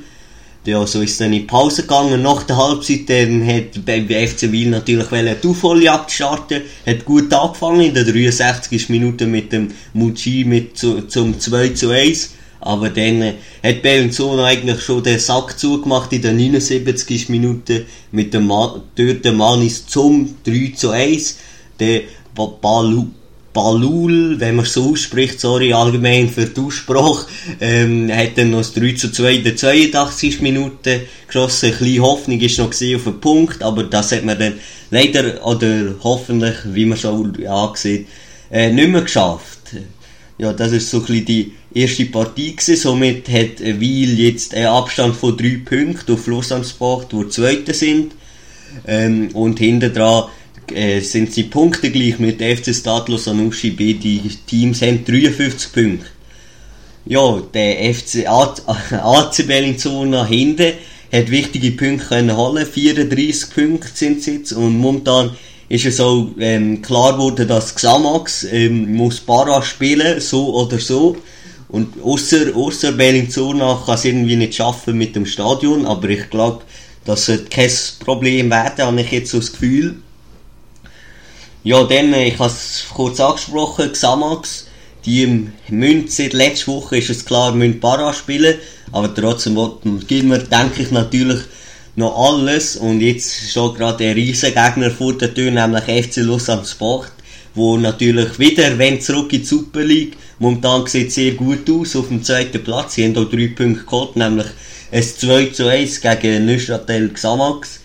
Ja, 0.66 0.88
so 0.88 1.02
ist 1.02 1.20
dann 1.20 1.34
in 1.34 1.46
Pause 1.46 1.82
gegangen. 1.82 2.22
Nach 2.22 2.44
der 2.44 2.56
Halbzeit 2.56 3.10
dann 3.10 3.46
hat 3.46 3.86
beim 3.86 4.08
FC 4.08 4.50
Wiel 4.50 4.70
natürlich 4.70 5.12
eine 5.12 5.36
Aufholjagd 5.46 6.10
starten. 6.10 6.62
Hat 6.86 7.04
gut 7.04 7.34
angefangen 7.34 7.82
in 7.82 7.94
der 7.94 8.06
63. 8.06 8.88
Minute 8.88 9.26
mit 9.26 9.52
dem 9.52 9.72
Mucci 9.94 10.46
mit 10.46 10.78
zu, 10.78 11.02
zum 11.02 11.38
2 11.38 11.70
zu 11.70 11.90
1. 11.90 12.36
Aber 12.62 12.90
dann 12.90 13.22
äh, 13.22 13.34
hat 13.62 13.82
Bellinzona 13.82 14.46
eigentlich 14.46 14.82
schon 14.82 15.04
den 15.04 15.20
Sack 15.20 15.60
zugemacht 15.60 16.14
in 16.14 16.22
der 16.22 16.32
79. 16.32 17.28
Minute 17.28 17.86
mit 18.14 18.34
dem 18.34 18.48
Ma 18.48 18.82
durch 18.96 19.22
den 19.22 19.36
Manis 19.36 19.86
zum 19.86 20.36
3 20.46 20.72
zu 20.78 20.92
1. 20.92 21.40
Der 21.78 22.04
Balu 22.34 23.08
Balul, 23.54 24.40
wenn 24.40 24.56
man 24.56 24.66
so 24.66 24.92
ausspricht, 24.92 25.40
sorry, 25.40 25.74
allgemein 25.74 26.30
für 26.30 26.46
die 26.46 26.60
Aussprache, 26.60 27.28
ähm, 27.62 28.12
hat 28.12 28.38
dann 28.38 28.50
noch 28.50 28.60
das 28.60 28.74
3 28.74 28.94
zu 28.94 29.12
2 29.12 29.36
in 29.36 29.44
der 29.44 29.56
82. 29.56 30.42
Minute 30.42 31.02
geschossen. 31.28 31.72
Ein 31.72 31.78
bisschen 31.78 32.02
Hoffnung 32.02 32.40
ist 32.42 32.58
noch 32.58 32.68
auf 32.68 32.78
den 32.78 33.20
Punkt, 33.22 33.62
aber 33.62 33.84
das 33.84 34.12
hat 34.12 34.26
man 34.26 34.40
dann 34.40 34.54
leider, 34.90 35.46
oder 35.46 35.96
hoffentlich, 36.04 36.56
wie 36.66 36.86
man 36.86 36.98
schon 36.98 37.46
angesehen, 37.46 38.08
äh, 38.52 38.72
nicht 38.72 38.90
mehr 38.90 39.02
geschafft. 39.02 39.60
Ja, 40.40 40.52
das 40.52 40.72
ist 40.72 40.90
so 40.90 40.98
ein 40.98 41.06
bisschen 41.06 41.26
die 41.26 41.52
erste 41.74 42.06
Partie 42.06 42.56
gewesen. 42.56 42.76
Somit 42.76 43.30
hat 43.30 43.60
Wiel 43.60 44.20
jetzt 44.20 44.56
einen 44.56 44.66
Abstand 44.66 45.16
von 45.16 45.38
drei 45.38 45.62
Punkten 45.64 46.14
auf 46.14 46.28
Lausanne 46.28 46.66
Sport, 46.66 47.14
wo 47.14 47.24
Zweite 47.26 47.74
sind. 47.74 48.14
Ähm, 48.88 49.30
und 49.34 49.60
hinter 49.60 49.90
dran 49.90 50.26
äh, 50.72 51.00
sind 51.02 51.34
sie 51.34 51.44
Punkte 51.44 51.92
gleich 51.92 52.20
mit 52.20 52.42
FC 52.42 52.74
Stadlos 52.74 53.28
Anuschi. 53.28 53.72
Beide 53.72 54.20
Teams 54.48 54.82
haben 54.82 55.04
53 55.04 55.72
Punkte. 55.72 56.06
Ja, 57.06 57.42
der 57.54 57.94
FC 57.94 58.28
AC 58.28 59.48
Bellinzona 59.48 60.26
hinten 60.26 60.74
hat 61.12 61.30
wichtige 61.30 61.72
Punkte 61.72 62.06
können 62.08 62.38
holen. 62.38 62.66
34 62.66 63.54
Punkte 63.54 63.90
sind 63.94 64.20
es 64.20 64.26
jetzt 64.26 64.54
und 64.54 64.78
momentan 64.78 65.32
ist 65.70 65.86
es 65.86 66.00
auch 66.00 66.30
ähm, 66.40 66.82
klar 66.82 67.14
geworden, 67.14 67.48
dass 67.48 67.76
Xamax 67.76 68.44
ähm, 68.46 68.96
muss 68.96 69.20
Para 69.20 69.62
spielen, 69.62 70.20
so 70.22 70.54
oder 70.56 70.80
so. 70.80 71.18
Und 71.70 72.02
außer, 72.04 72.56
außer 72.56 72.92
Bellinzona 72.92 73.82
kann 73.86 73.96
es 73.96 74.06
irgendwie 74.06 74.36
nicht 74.36 74.54
schaffen 74.54 74.98
mit 74.98 75.16
dem 75.16 75.26
Stadion, 75.26 75.86
aber 75.86 76.10
ich 76.10 76.30
glaube, 76.30 76.62
das 77.06 77.28
wird 77.28 77.50
kein 77.50 77.72
Problem 78.00 78.50
werden, 78.50 78.86
habe 78.86 79.02
ich 79.02 79.12
jetzt 79.12 79.32
so 79.32 79.40
das 79.40 79.52
Gefühl. 79.52 79.96
Ja, 81.66 81.82
dann, 81.86 82.12
äh, 82.12 82.28
ich 82.28 82.40
habe 82.40 82.50
es 82.50 82.84
kurz 82.94 83.22
angesprochen, 83.22 83.94
Xamax, 83.94 84.68
die 85.06 85.48
müssen 85.70 86.08
seit 86.10 86.34
letzter 86.34 86.74
Woche, 86.74 86.98
ist 86.98 87.10
es 87.10 87.24
klar, 87.24 87.56
müssen 87.56 87.80
Para 87.80 88.12
spielen, 88.12 88.56
aber 88.92 89.14
trotzdem 89.16 89.58
gilt 90.06 90.26
mir, 90.26 90.40
denke 90.40 90.82
ich 90.84 90.92
natürlich, 90.92 91.40
noch 91.96 92.18
alles. 92.18 92.76
Und 92.76 93.00
jetzt 93.00 93.50
steht 93.50 93.76
gerade 93.76 93.98
der 94.00 94.16
Riesengegner 94.16 94.92
vor 94.92 95.18
der 95.18 95.34
Tür, 95.34 95.52
nämlich 95.52 95.84
FC 95.84 96.18
Lausanne 96.18 96.66
Sport, 96.66 97.14
wo 97.56 97.78
natürlich 97.78 98.38
wieder, 98.40 98.78
wenn 98.78 99.00
zurück 99.00 99.32
in 99.32 99.40
die 99.40 99.46
Super 99.46 99.84
League, 99.84 100.18
momentan 100.40 100.86
sieht 100.86 101.08
es 101.08 101.16
sehr 101.16 101.32
gut 101.32 101.70
aus, 101.70 101.96
auf 101.96 102.10
dem 102.10 102.26
zweiten 102.26 102.62
Platz, 102.62 102.96
sie 102.96 103.06
haben 103.06 103.14
hier 103.14 103.24
drei 103.24 103.48
Punkte 103.56 103.86
geholt, 103.86 104.18
nämlich 104.18 104.48
ein 104.92 105.02
2 105.02 105.46
zu 105.46 105.68
1 105.68 106.02
gegen 106.02 106.46
Neuchâtel 106.46 107.14
Xamax. 107.14 107.80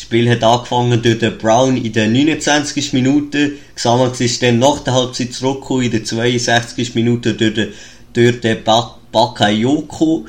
Das 0.00 0.06
Spiel 0.06 0.30
hat 0.30 0.42
angefangen 0.42 1.02
durch 1.02 1.18
den 1.18 1.36
Brown 1.36 1.76
in 1.76 1.92
der 1.92 2.08
29. 2.08 2.94
Minute. 2.94 3.52
Xamax 3.74 4.22
ist 4.22 4.42
dann 4.42 4.58
nach 4.58 4.82
der 4.82 4.94
Halbzeit 4.94 5.34
zurückgekommen 5.34 5.82
in 5.82 5.90
der 5.90 6.04
62. 6.04 6.94
Minute 6.94 7.34
durch 7.34 7.52
den, 7.52 7.68
durch 8.14 8.40
den 8.40 8.56
Bakayoko 9.12 10.24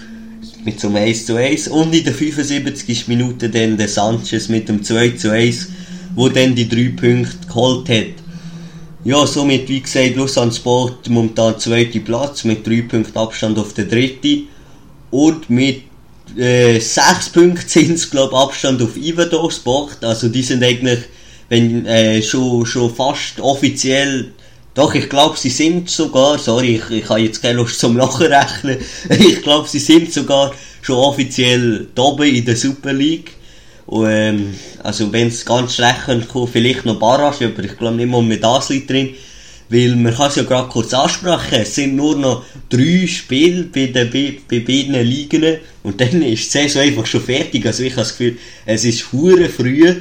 mit 0.65 0.77
zum 0.77 0.97
1 0.97 1.25
zu 1.25 1.37
1 1.37 1.69
und 1.69 1.95
in 1.95 2.03
der 2.03 2.13
75. 2.13 3.07
Minute 3.07 3.47
dann 3.47 3.77
der 3.77 3.87
Sanchez 3.87 4.49
mit 4.49 4.67
dem 4.67 4.83
2 4.83 5.11
zu 5.11 5.31
1, 5.31 5.69
wo 6.15 6.27
dann 6.27 6.53
die 6.53 6.67
drei 6.67 6.89
Punkte 6.89 7.47
geholt 7.47 7.87
hat. 7.87 8.21
Ja, 9.05 9.25
somit, 9.25 9.69
wie 9.69 9.79
gesagt, 9.79 10.17
Lausanne 10.17 10.51
Sport 10.51 11.09
momentan 11.09 11.57
zweiter 11.59 11.99
Platz 11.99 12.43
mit 12.43 12.67
drei 12.67 12.81
Punkten 12.81 13.17
Abstand 13.17 13.57
auf 13.57 13.73
der 13.73 13.85
dritte 13.85 14.41
und 15.11 15.49
mit 15.49 15.90
äh, 16.37 16.79
sechs 16.79 17.29
Punkte 17.29 17.67
sind 17.67 17.93
es, 17.93 18.09
glaube 18.09 18.35
Abstand 18.35 18.81
auf 18.81 18.97
Iverdor 18.97 19.51
Sport, 19.51 20.03
also 20.03 20.29
die 20.29 20.43
sind 20.43 20.63
eigentlich 20.63 20.99
wenn, 21.49 21.85
äh, 21.85 22.21
schon, 22.21 22.65
schon 22.65 22.93
fast 22.95 23.39
offiziell 23.41 24.31
doch, 24.73 24.95
ich 24.95 25.09
glaube, 25.09 25.37
sie 25.37 25.49
sind 25.49 25.89
sogar, 25.89 26.39
sorry, 26.39 26.75
ich, 26.77 26.89
ich 26.97 27.09
habe 27.09 27.19
jetzt 27.19 27.41
keine 27.41 27.55
Lust 27.55 27.77
zum 27.77 27.95
Nachrechnen, 27.97 28.77
ich 29.09 29.41
glaube, 29.41 29.67
sie 29.67 29.79
sind 29.79 30.13
sogar 30.13 30.53
schon 30.81 30.95
offiziell 30.95 31.87
oben 31.97 32.33
in 32.33 32.45
der 32.45 32.55
Super 32.55 32.93
League. 32.93 33.31
Und, 33.85 34.07
ähm, 34.09 34.53
also 34.81 35.11
wenn 35.11 35.27
es 35.27 35.43
ganz 35.43 35.75
schlecht 35.75 36.05
kommen, 36.29 36.47
vielleicht 36.47 36.85
noch 36.85 36.99
Barrage, 36.99 37.47
aber 37.47 37.65
ich 37.65 37.77
glaube 37.77 37.97
nicht 37.97 38.09
mal 38.09 38.21
mit 38.21 38.45
Asli 38.45 38.85
drin. 38.87 39.09
Weil 39.71 39.95
man 39.95 40.13
kann 40.13 40.27
es 40.27 40.35
ja 40.35 40.43
gerade 40.43 40.67
kurz 40.67 40.93
ansprechen, 40.93 41.61
es 41.61 41.75
sind 41.75 41.95
nur 41.95 42.17
noch 42.17 42.43
drei 42.69 43.07
Spiele 43.07 43.63
bei, 43.63 43.87
den, 43.87 44.11
bei, 44.11 44.37
bei 44.49 44.59
beiden 44.59 45.01
Ligen 45.03 45.57
und 45.81 45.99
dann 45.99 46.21
ist 46.21 46.53
die 46.53 46.57
Saison 46.57 46.81
einfach 46.81 47.05
schon 47.05 47.21
fertig. 47.21 47.65
Also 47.65 47.83
ich 47.83 47.93
habe 47.93 48.01
das 48.01 48.17
Gefühl, 48.17 48.37
es 48.65 48.83
ist 48.83 49.11
hure 49.11 49.47
früh 49.47 49.95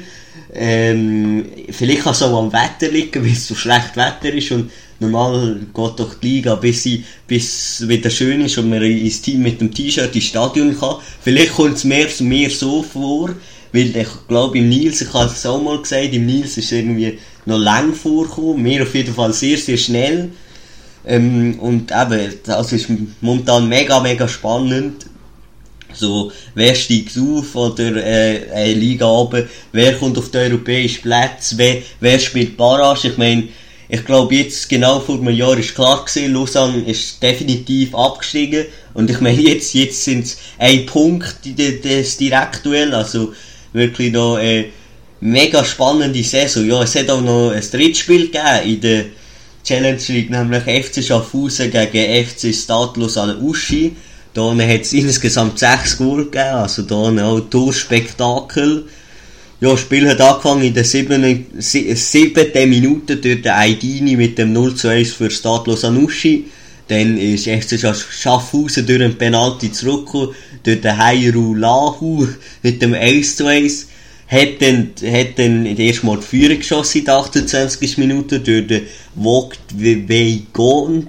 ähm, 0.53 1.45
vielleicht 1.69 2.03
kann 2.03 2.13
es 2.13 2.21
auch 2.21 2.37
am 2.37 2.51
Wetter 2.51 2.91
liegen, 2.91 3.23
weil 3.23 3.31
es 3.31 3.47
so 3.47 3.55
schlecht 3.55 3.95
Wetter 3.95 4.33
ist 4.33 4.51
und 4.51 4.71
normal 4.99 5.59
geht 5.73 5.99
doch 5.99 6.13
die 6.15 6.27
Liga, 6.27 6.55
bis, 6.55 6.83
sie, 6.83 7.03
bis 7.27 7.87
wieder 7.87 8.09
schön 8.09 8.41
ist 8.41 8.57
und 8.57 8.69
man 8.69 8.81
ins 8.83 9.21
Team 9.21 9.41
mit 9.41 9.59
dem 9.61 9.73
T-Shirt 9.73 10.13
ins 10.13 10.25
Stadion 10.25 10.77
kann. 10.77 10.97
Vielleicht 11.21 11.53
kommt 11.53 11.77
es 11.77 11.83
mehr, 11.83 12.07
mehr 12.19 12.49
so 12.49 12.83
vor, 12.83 13.31
weil 13.73 13.95
ich 13.95 14.07
glaube 14.27 14.57
im 14.57 14.69
Nils, 14.69 15.01
ich 15.01 15.13
habe 15.13 15.31
es 15.31 15.45
auch 15.45 15.61
mal 15.61 15.81
gesagt, 15.81 16.13
im 16.13 16.25
Nils 16.25 16.57
ist 16.57 16.71
irgendwie 16.71 17.19
noch 17.45 17.57
lang 17.57 17.93
vorgekommen, 17.93 18.61
mir 18.61 18.83
auf 18.83 18.93
jeden 18.93 19.13
Fall 19.13 19.33
sehr, 19.33 19.57
sehr 19.57 19.77
schnell. 19.77 20.31
Ähm, 21.05 21.59
und 21.59 21.91
eben, 21.91 22.33
das 22.43 22.73
ist 22.73 22.87
momentan 23.21 23.67
mega, 23.67 23.99
mega 23.99 24.27
spannend. 24.27 25.05
So, 25.93 26.31
wer 26.55 26.73
steigt 26.75 27.17
auf 27.17 27.55
oder 27.55 27.95
äh, 27.97 28.49
eine 28.53 28.73
Liga 28.73 29.05
runter, 29.05 29.45
wer 29.71 29.97
kommt 29.97 30.17
auf 30.17 30.31
den 30.31 30.51
europäischen 30.51 31.01
Platz, 31.01 31.53
wer, 31.57 31.81
wer 31.99 32.17
spielt 32.19 32.55
Barrage. 32.55 33.09
Ich 33.09 33.17
meine, 33.17 33.49
ich 33.89 34.05
glaube 34.05 34.35
jetzt 34.35 34.69
genau 34.69 35.01
vor 35.01 35.19
einem 35.19 35.35
Jahr 35.35 35.57
ist 35.57 35.75
klar 35.75 36.05
gewesen, 36.05 36.33
Lausanne 36.33 36.83
ist 36.85 37.21
definitiv 37.21 37.93
abgestiegen. 37.93 38.67
Und 38.93 39.09
ich 39.09 39.19
meine 39.19 39.41
jetzt, 39.41 39.73
jetzt 39.73 40.03
sind 40.03 40.25
es 40.25 40.37
ein 40.57 40.85
Punkt 40.85 41.35
das 41.83 42.15
Direktduell, 42.15 42.93
also 42.93 43.33
wirklich 43.73 44.11
noch 44.11 44.35
eine 44.35 44.65
mega 45.19 45.63
spannende 45.63 46.23
Saison. 46.23 46.65
Ja, 46.65 46.83
es 46.83 46.95
hat 46.95 47.09
auch 47.09 47.21
noch 47.21 47.51
ein 47.51 47.63
Drittspiel 47.71 48.27
gegeben 48.27 48.65
in 48.65 48.81
der 48.81 49.05
Challenge 49.63 50.01
League, 50.07 50.29
nämlich 50.29 50.63
FC 50.63 51.03
Schaffhausen 51.03 51.71
gegen 51.71 52.25
FC 52.25 52.53
Stade 52.53 52.99
Lausanne 52.99 53.37
Uschi. 53.37 53.95
Da 54.33 54.53
hat 54.55 54.81
es 54.81 54.93
insgesamt 54.93 55.59
6 55.59 55.97
Goal 55.97 56.25
gegeben, 56.25 56.55
also 56.55 56.83
da 56.83 56.95
auch 56.95 57.39
Torspektakel. 57.41 58.85
Ja, 59.59 59.71
das 59.71 59.81
Spiel 59.81 60.09
hat 60.09 60.21
angefangen 60.21 60.63
in 60.63 60.73
der 60.73 60.85
7. 60.85 61.45
7. 61.59 62.69
Minute 62.69 63.17
durch 63.17 63.41
den 63.41 63.51
Aidini 63.51 64.15
mit 64.15 64.37
dem 64.37 64.53
0 64.53 64.73
zu 64.75 64.87
1 64.87 65.11
für 65.11 65.29
Stadlos 65.29 65.83
Anuschi. 65.83 66.45
Dann 66.91 67.17
ist 67.17 67.47
FC 67.47 67.79
Schaffhausen 67.79 68.85
durch 68.85 69.01
einen 69.01 69.17
Penalty 69.17 69.71
zurückgekommen, 69.71 70.35
durch 70.61 70.81
den 70.81 70.97
Heiru 70.97 71.55
Lahu 71.55 72.27
mit 72.63 72.81
dem 72.81 72.93
1 72.93 73.37
zu 73.37 73.45
1. 73.45 73.87
Hat 74.27 74.61
dann, 74.61 74.91
hat 75.09 75.39
dann 75.39 75.65
erst 75.65 76.03
mal 76.03 76.17
die 76.17 76.25
Führung 76.25 76.57
geschossen 76.57 76.97
in 76.97 77.05
der 77.05 77.15
28. 77.15 77.97
Minute 77.97 78.41
durch 78.41 78.67
den 78.67 78.81
Vogt 79.15 79.61
Weigon. 79.73 81.07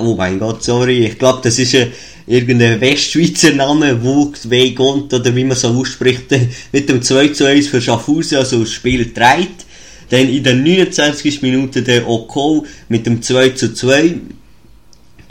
Oh 0.00 0.16
mein 0.16 0.40
Gott, 0.40 0.64
sorry, 0.64 1.06
ich 1.06 1.16
glaube, 1.20 1.38
das 1.44 1.56
ist 1.60 1.76
ein 1.76 1.92
irgendein 2.26 2.80
Westschweizer 2.80 3.52
Name, 3.52 4.02
Wucht, 4.02 4.50
Weigont 4.50 5.14
oder 5.14 5.36
wie 5.36 5.44
man 5.44 5.56
so 5.56 5.68
ausspricht, 5.68 6.24
mit 6.72 6.88
dem 6.88 7.00
2 7.00 7.28
zu 7.28 7.44
1 7.46 7.68
für 7.68 7.80
Schaffhausen, 7.80 8.38
also 8.38 8.58
das 8.58 8.72
Spiel 8.72 9.12
treibt. 9.14 9.66
Dann 10.10 10.28
in 10.28 10.42
der 10.42 10.56
29. 10.56 11.42
Minute 11.42 11.82
der 11.82 12.08
Oko 12.08 12.66
mit 12.88 13.06
dem 13.06 13.22
2 13.22 13.50
zu 13.50 13.72
2. 13.72 14.16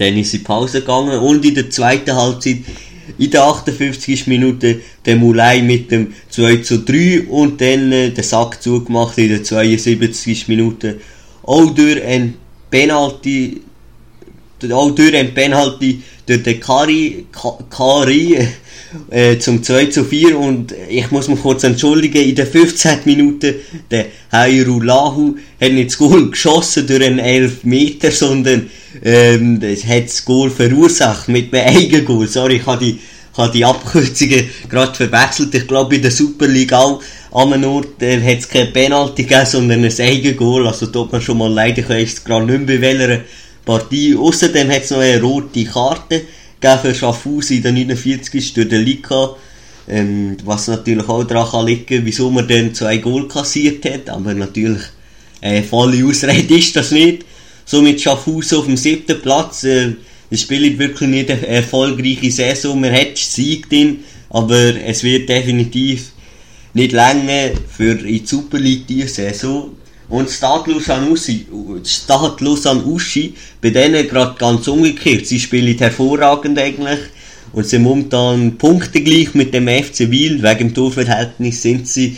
Dann 0.01 0.17
ist 0.17 0.33
die 0.33 0.39
Pause 0.39 0.81
gegangen 0.81 1.19
und 1.19 1.45
in 1.45 1.53
der 1.53 1.69
zweiten 1.69 2.15
Halbzeit 2.15 2.57
in 3.19 3.29
der 3.29 3.43
58. 3.43 4.25
Minute 4.25 4.81
der 5.05 5.15
Mulai 5.15 5.61
mit 5.61 5.91
dem 5.91 6.11
2 6.27 6.57
zu 6.57 6.79
3 6.79 7.27
und 7.29 7.61
dann 7.61 7.91
äh, 7.91 8.09
der 8.09 8.23
Sack 8.23 8.63
zugemacht 8.63 9.19
in 9.19 9.29
der 9.29 9.43
72. 9.43 10.47
Minute. 10.47 10.99
Auch 11.43 11.69
durch 11.69 12.03
ein 12.03 12.33
Penalty, 12.71 13.61
auch 14.71 14.89
durch 14.89 15.15
ein 15.15 15.35
Penalty 15.35 16.01
durch 16.31 16.43
den 16.43 16.59
Kari, 16.61 17.25
Kari 17.69 18.47
äh, 19.09 19.37
zum 19.37 19.61
2 19.61 19.85
zu 19.87 20.05
4 20.05 20.37
und 20.37 20.73
ich 20.89 21.11
muss 21.11 21.27
mich 21.27 21.41
kurz 21.41 21.63
entschuldigen, 21.63 22.23
in 22.23 22.35
der 22.35 22.47
15. 22.47 22.99
Minute 23.05 23.55
der 23.89 24.05
Hayru 24.31 24.79
Lahu 24.79 25.35
hat 25.59 25.73
nicht 25.73 25.89
das 25.89 25.97
Goal 25.97 26.29
geschossen 26.29 26.87
durch 26.87 27.03
einen 27.03 27.19
11 27.19 27.65
Meter, 27.65 28.11
sondern 28.11 28.69
ähm, 29.03 29.59
das 29.59 29.85
hat 29.85 30.05
das 30.05 30.23
Goal 30.23 30.49
verursacht 30.49 31.27
mit 31.27 31.53
einem 31.53 31.75
eigenen 31.75 32.05
Goal. 32.05 32.27
Sorry, 32.27 32.57
ich 32.57 32.65
habe 32.65 32.85
die, 32.85 32.99
ich 33.37 33.51
die 33.51 33.65
Abkürzungen 33.65 34.49
gerade 34.69 34.95
verwechselt. 34.95 35.53
Ich 35.53 35.67
glaube, 35.67 35.95
in 35.95 36.01
der 36.01 36.11
Super 36.11 36.47
League 36.47 36.73
auch 36.73 37.01
an 37.31 37.53
einem 37.53 37.69
Ort 37.69 38.01
äh, 38.01 38.21
hat 38.21 38.39
es 38.39 38.47
kein 38.47 38.71
Penalty 38.71 39.23
gegeben, 39.23 39.45
sondern 39.45 39.83
ein 39.83 39.99
eigenes 39.99 40.37
Goal. 40.37 40.65
Also 40.67 40.87
tut 40.87 41.11
man 41.11 41.21
schon 41.21 41.37
mal 41.37 41.51
leid, 41.51 41.77
ich 41.77 41.89
weiß 41.89 42.23
gerade 42.23 42.45
nicht 42.45 42.67
mehr, 42.67 42.77
bei 42.77 42.81
welcher 42.81 43.21
Partie. 43.65 44.15
Außerdem 44.15 44.69
hat 44.69 44.83
es 44.83 44.91
noch 44.91 44.99
eine 44.99 45.21
rote 45.21 45.63
Karte 45.65 46.21
für 46.61 46.95
Schaffhausen 46.95 47.57
in 47.57 47.63
der 47.63 47.71
49. 47.71 48.53
durch 48.53 48.69
den 48.69 48.83
Lika. 48.83 49.35
Ähm, 49.87 50.37
was 50.45 50.67
natürlich 50.67 51.09
auch 51.09 51.23
daran 51.23 51.49
kann 51.49 51.65
liegen, 51.65 52.05
wieso 52.05 52.29
man 52.29 52.47
dann 52.47 52.73
zwei 52.73 52.97
Goal 52.97 53.27
kassiert 53.27 53.83
hat. 53.85 54.09
Aber 54.09 54.33
natürlich, 54.33 54.83
äh, 55.41 55.63
volle 55.63 56.05
Ausrede 56.05 56.55
ist 56.55 56.75
das 56.75 56.91
nicht. 56.91 57.25
Somit 57.65 58.01
Schaffhausen 58.01 58.59
auf 58.59 58.65
dem 58.65 58.77
siebten 58.77 59.21
Platz. 59.21 59.63
Äh, 59.63 59.93
das 60.29 60.41
spielt 60.41 60.79
wirklich 60.79 61.09
nicht 61.09 61.29
eine 61.29 61.45
erfolgreiche 61.45 62.31
Saison. 62.31 62.79
Man 62.79 62.93
hat 62.93 63.17
Sieg 63.17 63.69
drin, 63.69 63.99
aber 64.29 64.75
es 64.85 65.03
wird 65.03 65.27
definitiv 65.27 66.11
nicht 66.73 66.93
länger 66.93 67.51
für 67.67 67.95
die 67.95 68.21
Super 68.25 68.59
League 68.59 68.87
diese 68.87 69.07
Saison. 69.09 69.71
Und 70.11 70.29
Uschi, 71.09 71.47
Stade 71.85 72.43
Lausanne 72.43 72.83
Uschi, 72.83 73.33
bei 73.61 73.69
denen 73.69 74.07
gerade 74.07 74.35
ganz 74.37 74.67
umgekehrt. 74.67 75.25
Sie 75.25 75.39
spielen 75.39 75.77
hervorragend 75.77 76.59
eigentlich 76.59 76.99
und 77.53 77.65
sind 77.65 77.83
momentan 77.83 78.57
punktegleich 78.57 79.33
mit 79.33 79.53
dem 79.53 79.69
FC 79.69 80.11
Wiel. 80.11 80.43
Wegen 80.43 80.59
dem 80.59 80.73
Torverhältnis 80.75 81.61
sind 81.61 81.87
sie 81.87 82.17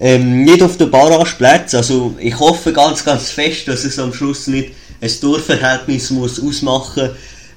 ähm, 0.00 0.44
nicht 0.44 0.62
auf 0.62 0.76
der 0.76 0.86
Barrageplatz. 0.86 1.74
Also 1.74 2.14
ich 2.20 2.38
hoffe 2.38 2.72
ganz, 2.72 3.04
ganz 3.04 3.30
fest, 3.32 3.66
dass 3.66 3.84
es 3.84 3.98
am 3.98 4.14
Schluss 4.14 4.46
nicht 4.46 4.70
ein 5.00 5.10
Torverhältnis 5.20 6.10
muss 6.10 6.40
ausmachen 6.40 7.10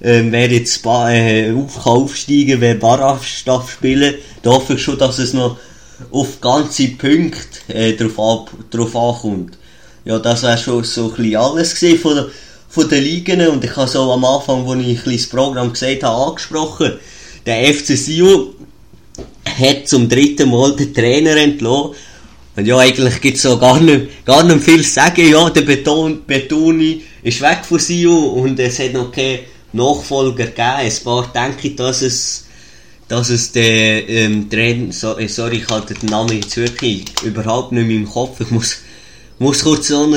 ähm, 0.04 0.32
wer 0.32 0.50
jetzt 0.50 0.84
äh, 0.86 1.54
auf, 1.54 1.86
aufsteigen 1.86 2.60
wer 2.60 2.76
Barrage 2.76 3.44
darf 3.46 3.72
spielen. 3.72 4.16
Da 4.42 4.52
hoffe 4.52 4.74
ich 4.74 4.82
schon, 4.82 4.98
dass 4.98 5.20
es 5.20 5.34
noch 5.34 5.58
auf 6.12 6.42
ganze 6.42 6.88
Punkte 6.90 7.38
äh, 7.68 7.94
drauf, 7.94 8.20
ab, 8.20 8.52
drauf 8.70 8.96
ankommt. 8.96 9.58
Ja, 10.06 10.18
das 10.20 10.44
wäre 10.44 10.58
schon 10.58 10.84
so 10.84 11.10
ein 11.10 11.16
bisschen 11.16 11.36
alles 11.36 11.72
gesehen 11.72 12.00
von 12.00 12.16
der, 12.16 12.28
von 12.70 12.90
den 12.90 13.04
Ligen 13.04 13.48
und 13.48 13.64
ich 13.64 13.76
habe 13.76 13.88
so 13.88 14.12
am 14.12 14.26
Anfang, 14.26 14.66
wo 14.66 14.74
ich 14.74 15.04
das 15.04 15.28
Programm 15.28 15.72
gesagt 15.72 16.04
habe, 16.04 16.30
angesprochen. 16.30 16.94
Der 17.46 17.74
FC 17.74 17.98
Sion 17.98 18.56
hat 19.46 19.88
zum 19.88 20.08
dritten 20.10 20.50
Mal 20.50 20.76
den 20.76 20.94
Trainer 20.94 21.36
entlassen. 21.38 21.96
Und 22.56 22.66
ja, 22.66 22.78
eigentlich 22.78 23.22
gibt 23.22 23.38
es 23.38 23.44
so 23.44 23.58
gar 23.58 23.80
nicht, 23.80 24.26
gar 24.26 24.44
nicht 24.44 24.64
viel 24.64 24.84
zu 24.84 24.92
sagen. 24.92 25.30
Ja, 25.30 25.50
der 25.50 25.62
Beton, 25.62 26.26
Betoni 26.26 27.02
ist 27.24 27.42
weg 27.42 27.60
von 27.64 27.80
Sion 27.80 28.32
und 28.42 28.60
es 28.60 28.80
hat 28.80 28.94
noch 28.94 29.12
keinen 29.12 29.40
Nachfolger 29.74 30.46
gegeben. 30.46 30.62
Ein 30.62 30.94
paar 31.04 31.54
ich, 31.62 31.76
dass 31.76 32.02
es 32.02 32.46
dass 33.12 33.30
es 33.30 33.52
der 33.52 34.08
ähm, 34.08 34.50
Trainer, 34.50 34.94
so, 34.94 35.18
äh, 35.18 35.28
sorry, 35.28 35.58
ich 35.58 35.68
halte 35.68 35.94
den 35.96 36.08
Namen 36.08 36.38
jetzt 36.38 36.56
wirklich 36.56 37.04
überhaupt 37.24 37.74
nicht 37.74 37.86
mehr 37.86 37.98
im 37.98 38.10
Kopf, 38.10 38.40
ich 38.40 38.50
muss, 38.52 38.78
muss 39.38 39.64
kurz 39.64 39.90
schauen. 39.90 40.14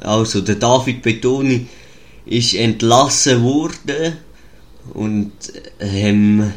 Also, 0.00 0.40
der 0.40 0.56
David 0.56 1.00
Betoni 1.00 1.68
ist 2.26 2.54
entlassen 2.54 3.44
worden 3.44 4.16
und 4.94 5.32
ähm, 5.78 6.52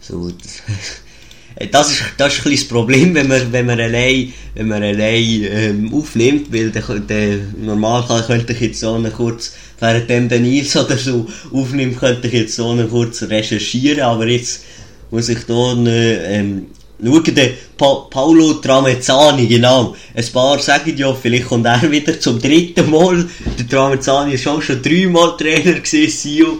so, 0.00 0.30
das 1.70 1.90
ist, 1.90 2.00
das 2.16 2.38
ist 2.38 2.46
ein 2.46 2.52
das 2.52 2.64
Problem, 2.64 3.14
wenn 3.14 3.28
man, 3.28 3.52
wenn 3.52 3.66
man 3.66 3.78
allein, 3.78 4.32
wenn 4.54 4.68
man 4.68 4.82
allein 4.82 5.44
ähm, 5.44 5.92
aufnimmt, 5.92 6.50
weil 6.50 6.70
der, 6.70 7.00
der 7.00 7.38
normal 7.58 8.24
könnte 8.26 8.54
ich 8.54 8.60
jetzt 8.60 8.80
so 8.80 8.94
eine 8.94 9.10
kurz, 9.10 9.52
während 9.80 10.08
dem 10.08 10.28
der 10.28 10.40
Nils 10.40 10.76
oder 10.76 10.96
so 10.96 11.26
aufnimmt, 11.52 11.98
könnte 11.98 12.28
ich 12.28 12.34
jetzt 12.34 12.56
so 12.56 12.70
eine 12.70 12.86
kurz 12.86 13.22
recherchieren, 13.22 14.02
aber 14.02 14.26
jetzt 14.26 14.62
muss 15.10 15.28
ich 15.28 15.44
da 15.46 15.74
ähm, 15.76 16.66
schauen, 17.02 17.34
der 17.34 17.50
pa 17.76 18.06
Paolo 18.10 18.54
Tramezzani, 18.54 19.46
genau. 19.46 19.96
Ein 20.14 20.26
paar 20.32 20.58
sagen 20.58 20.96
ja, 20.96 21.12
vielleicht 21.14 21.46
kommt 21.46 21.66
er 21.66 21.90
wieder 21.90 22.18
zum 22.20 22.40
dritten 22.40 22.90
Mal. 22.90 23.26
Der 23.58 23.68
Tramezzani 23.68 24.34
ist 24.34 24.46
auch 24.46 24.62
schon 24.62 24.82
dreimal 24.82 25.36
Trainer 25.36 25.80
gewesen. 25.80 26.58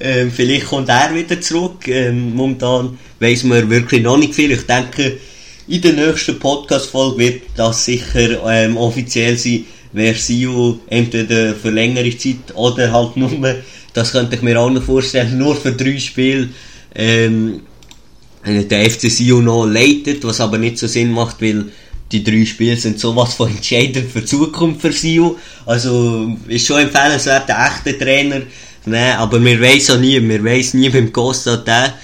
Ähm, 0.00 0.30
vielleicht 0.30 0.66
kommt 0.66 0.88
er 0.88 1.14
wieder 1.14 1.40
zurück. 1.40 1.88
Ähm, 1.88 2.34
momentan 2.34 2.98
weiss 3.18 3.42
man 3.42 3.68
wirklich 3.68 4.02
noch 4.02 4.16
nicht 4.16 4.34
viel. 4.34 4.52
Ich 4.52 4.66
denke, 4.66 5.18
in 5.66 5.82
der 5.82 5.92
nächsten 5.92 6.38
Podcast-Folge 6.38 7.18
wird 7.18 7.42
das 7.56 7.84
sicher 7.84 8.44
ähm, 8.48 8.76
offiziell 8.76 9.36
sein, 9.36 9.64
wer 9.92 10.14
CEO 10.14 10.80
entweder 10.88 11.54
für 11.54 11.70
längere 11.70 12.16
Zeit 12.16 12.54
oder 12.54 12.92
halt 12.92 13.16
nur, 13.16 13.30
das 13.92 14.12
könnte 14.12 14.36
ich 14.36 14.42
mir 14.42 14.60
auch 14.60 14.70
noch 14.70 14.82
vorstellen, 14.82 15.38
nur 15.38 15.56
für 15.56 15.72
drei 15.72 15.98
Spiele 15.98 16.48
ähm, 16.94 17.60
der 18.44 18.90
FC 18.90 19.10
Sion 19.10 19.44
noch 19.44 19.66
leitet, 19.66 20.24
was 20.24 20.40
aber 20.40 20.58
nicht 20.58 20.78
so 20.78 20.86
Sinn 20.86 21.12
macht, 21.12 21.42
weil 21.42 21.66
die 22.10 22.24
drei 22.24 22.44
Spiele 22.44 22.76
sind 22.76 22.98
sowas 22.98 23.34
von 23.34 23.50
entscheidend 23.50 24.10
für 24.10 24.20
die 24.20 24.26
Zukunft 24.26 24.80
für 24.80 24.92
Sion. 24.92 25.36
Also 25.66 26.36
ist 26.48 26.66
schon 26.66 26.80
empfehlenswert, 26.80 27.48
der 27.48 27.66
echte 27.66 27.98
Trainer. 27.98 28.42
Ne, 28.86 29.16
aber 29.18 29.44
wir 29.44 29.60
weiss 29.60 29.90
auch 29.90 29.98
nie, 29.98 30.20
wir 30.26 30.42
weiss 30.42 30.72
nie 30.72 30.88
beim 30.88 31.12
Costa 31.12 31.58
der. 31.58 31.94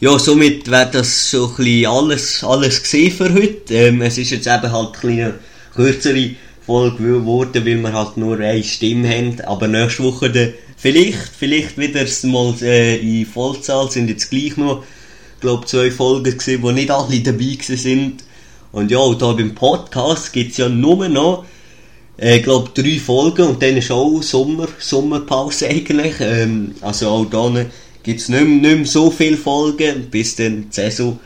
Ja, 0.00 0.18
somit 0.18 0.68
wäre 0.68 0.90
das 0.90 1.30
so 1.30 1.46
ein 1.46 1.56
bisschen 1.56 1.86
alles, 1.86 2.42
alles 2.42 2.82
gesehen 2.82 3.12
für 3.12 3.32
heute. 3.32 3.74
Ähm, 3.74 4.02
es 4.02 4.18
ist 4.18 4.30
jetzt 4.30 4.46
eben 4.46 4.72
halt 4.72 5.04
ein 5.04 5.10
eine 5.10 5.34
kürzere 5.74 6.30
Folge 6.66 7.02
geworden, 7.02 7.64
weil 7.66 7.76
wir 7.82 7.92
halt 7.92 8.16
nur 8.16 8.38
eine 8.38 8.62
Stimme 8.62 9.08
haben. 9.08 9.40
Aber 9.42 9.68
nächste 9.68 10.04
Woche 10.04 10.30
dann 10.30 10.52
vielleicht, 10.76 11.30
vielleicht 11.38 11.78
wieder 11.78 12.04
mal 12.24 12.54
äh, 12.62 12.96
in 12.96 13.26
Vollzahl 13.26 13.90
sind 13.90 14.08
jetzt 14.08 14.30
gleich 14.30 14.56
noch 14.56 14.84
glaube 15.40 15.66
zwei 15.66 15.90
Folgen 15.90 16.36
gesehen, 16.36 16.62
wo 16.62 16.70
nicht 16.70 16.90
alle 16.90 17.20
dabei 17.20 17.56
sind. 17.60 18.24
Und 18.72 18.90
ja, 18.90 18.98
und 18.98 19.20
da 19.20 19.32
beim 19.32 19.54
Podcast 19.54 20.32
gibt 20.32 20.52
es 20.52 20.58
ja 20.58 20.68
nur 20.68 21.08
noch, 21.08 21.44
äh, 22.16 22.38
glaube 22.40 22.70
drei 22.74 22.98
Folgen 22.98 23.48
und 23.48 23.62
dann 23.62 23.76
ist 23.76 23.90
auch 23.90 24.22
Sommer, 24.22 24.68
Sommerpause 24.78 25.68
eigentlich. 25.68 26.14
Ähm, 26.20 26.74
also 26.80 27.08
auch 27.08 27.24
da 27.24 27.64
gibt 28.02 28.20
es 28.20 28.28
nicht, 28.28 28.46
nicht 28.46 28.62
mehr 28.62 28.84
so 28.84 29.10
viele 29.10 29.36
Folgen, 29.36 30.08
bis 30.10 30.36
dann 30.36 30.66
die 30.70 30.74
Saison 30.74 31.18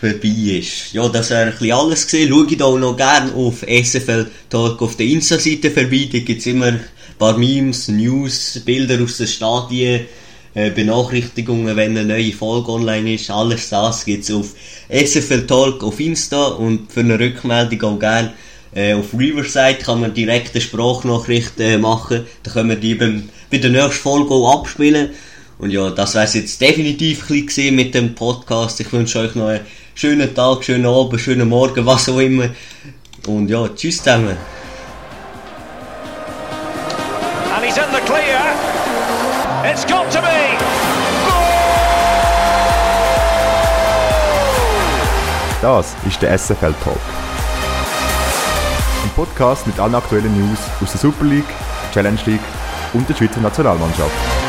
vorbei 0.00 0.58
ist. 0.58 0.92
Ja, 0.92 1.08
das 1.08 1.30
wäre 1.30 1.46
ein 1.46 1.52
bisschen 1.52 1.72
alles 1.72 2.04
gesehen. 2.06 2.30
Schaut 2.30 2.62
auch 2.62 2.78
noch 2.78 2.96
gerne 2.96 3.32
auf 3.34 3.60
SFL 3.62 4.26
Talk 4.48 4.80
auf 4.82 4.96
der 4.96 5.06
Insta-Seite 5.06 5.70
vorbei. 5.70 6.08
Da 6.10 6.18
gibt 6.20 6.40
es 6.40 6.46
immer 6.46 6.66
ein 6.66 6.80
paar 7.18 7.36
Memes, 7.36 7.88
News, 7.88 8.60
Bilder 8.64 9.02
aus 9.02 9.18
den 9.18 9.26
Stadien 9.26 10.06
äh, 10.54 10.70
Benachrichtigungen, 10.70 11.76
wenn 11.76 11.96
eine 11.96 12.04
neue 12.04 12.32
Folge 12.32 12.72
online 12.72 13.14
ist. 13.14 13.30
Alles 13.30 13.68
das 13.68 14.04
gibt 14.04 14.24
es 14.24 14.30
auf 14.30 14.54
SFL 14.88 15.46
Talk 15.46 15.84
auf 15.84 16.00
Insta 16.00 16.48
und 16.48 16.90
für 16.90 17.00
eine 17.00 17.20
Rückmeldung 17.20 17.82
auch 17.82 17.98
gerne 17.98 18.32
äh, 18.74 18.94
auf 18.94 19.12
Riverside 19.18 19.78
kann 19.82 20.00
man 20.00 20.14
direkt 20.14 20.54
eine 20.54 20.60
Sprachnachricht 20.60 21.58
äh, 21.58 21.78
machen. 21.78 22.26
Da 22.42 22.52
können 22.52 22.70
wir 22.70 22.76
die 22.76 22.94
beim, 22.94 23.28
bei 23.50 23.58
der 23.58 23.70
nächsten 23.70 23.92
Folge 24.02 24.32
auch 24.32 24.60
abspielen. 24.60 25.10
Und 25.58 25.70
ja, 25.70 25.90
das 25.90 26.14
wäre 26.14 26.26
jetzt 26.26 26.60
definitiv 26.60 27.28
ein 27.28 27.74
mit 27.74 27.94
dem 27.94 28.14
Podcast. 28.14 28.80
Ich 28.80 28.92
wünsche 28.92 29.18
euch 29.18 29.34
noch 29.34 29.48
einen 29.48 29.60
schönen 30.00 30.34
Tag, 30.34 30.64
schönen 30.64 30.86
Abend, 30.86 31.20
schönen 31.20 31.46
Morgen, 31.46 31.84
was 31.84 32.08
auch 32.08 32.18
immer. 32.18 32.48
Und 33.26 33.50
ja, 33.50 33.68
tschüss 33.68 33.98
zusammen. 33.98 34.34
And 37.54 37.62
he's 37.62 37.76
in 37.76 37.84
the 37.92 38.00
clear. 38.06 38.40
It's 39.62 39.84
got 39.84 40.10
to 40.10 40.22
be. 40.22 40.56
Das 45.60 45.94
ist 46.08 46.22
der 46.22 46.38
SFL 46.38 46.72
Talk. 46.82 46.96
Ein 49.04 49.10
Podcast 49.14 49.66
mit 49.66 49.78
allen 49.78 49.94
aktuellen 49.94 50.34
News 50.34 50.60
aus 50.82 50.92
der 50.92 51.00
Super 51.00 51.26
League, 51.26 51.44
Challenge 51.92 52.20
League 52.24 52.40
und 52.94 53.06
der 53.06 53.14
Schweizer 53.14 53.42
Nationalmannschaft. 53.42 54.39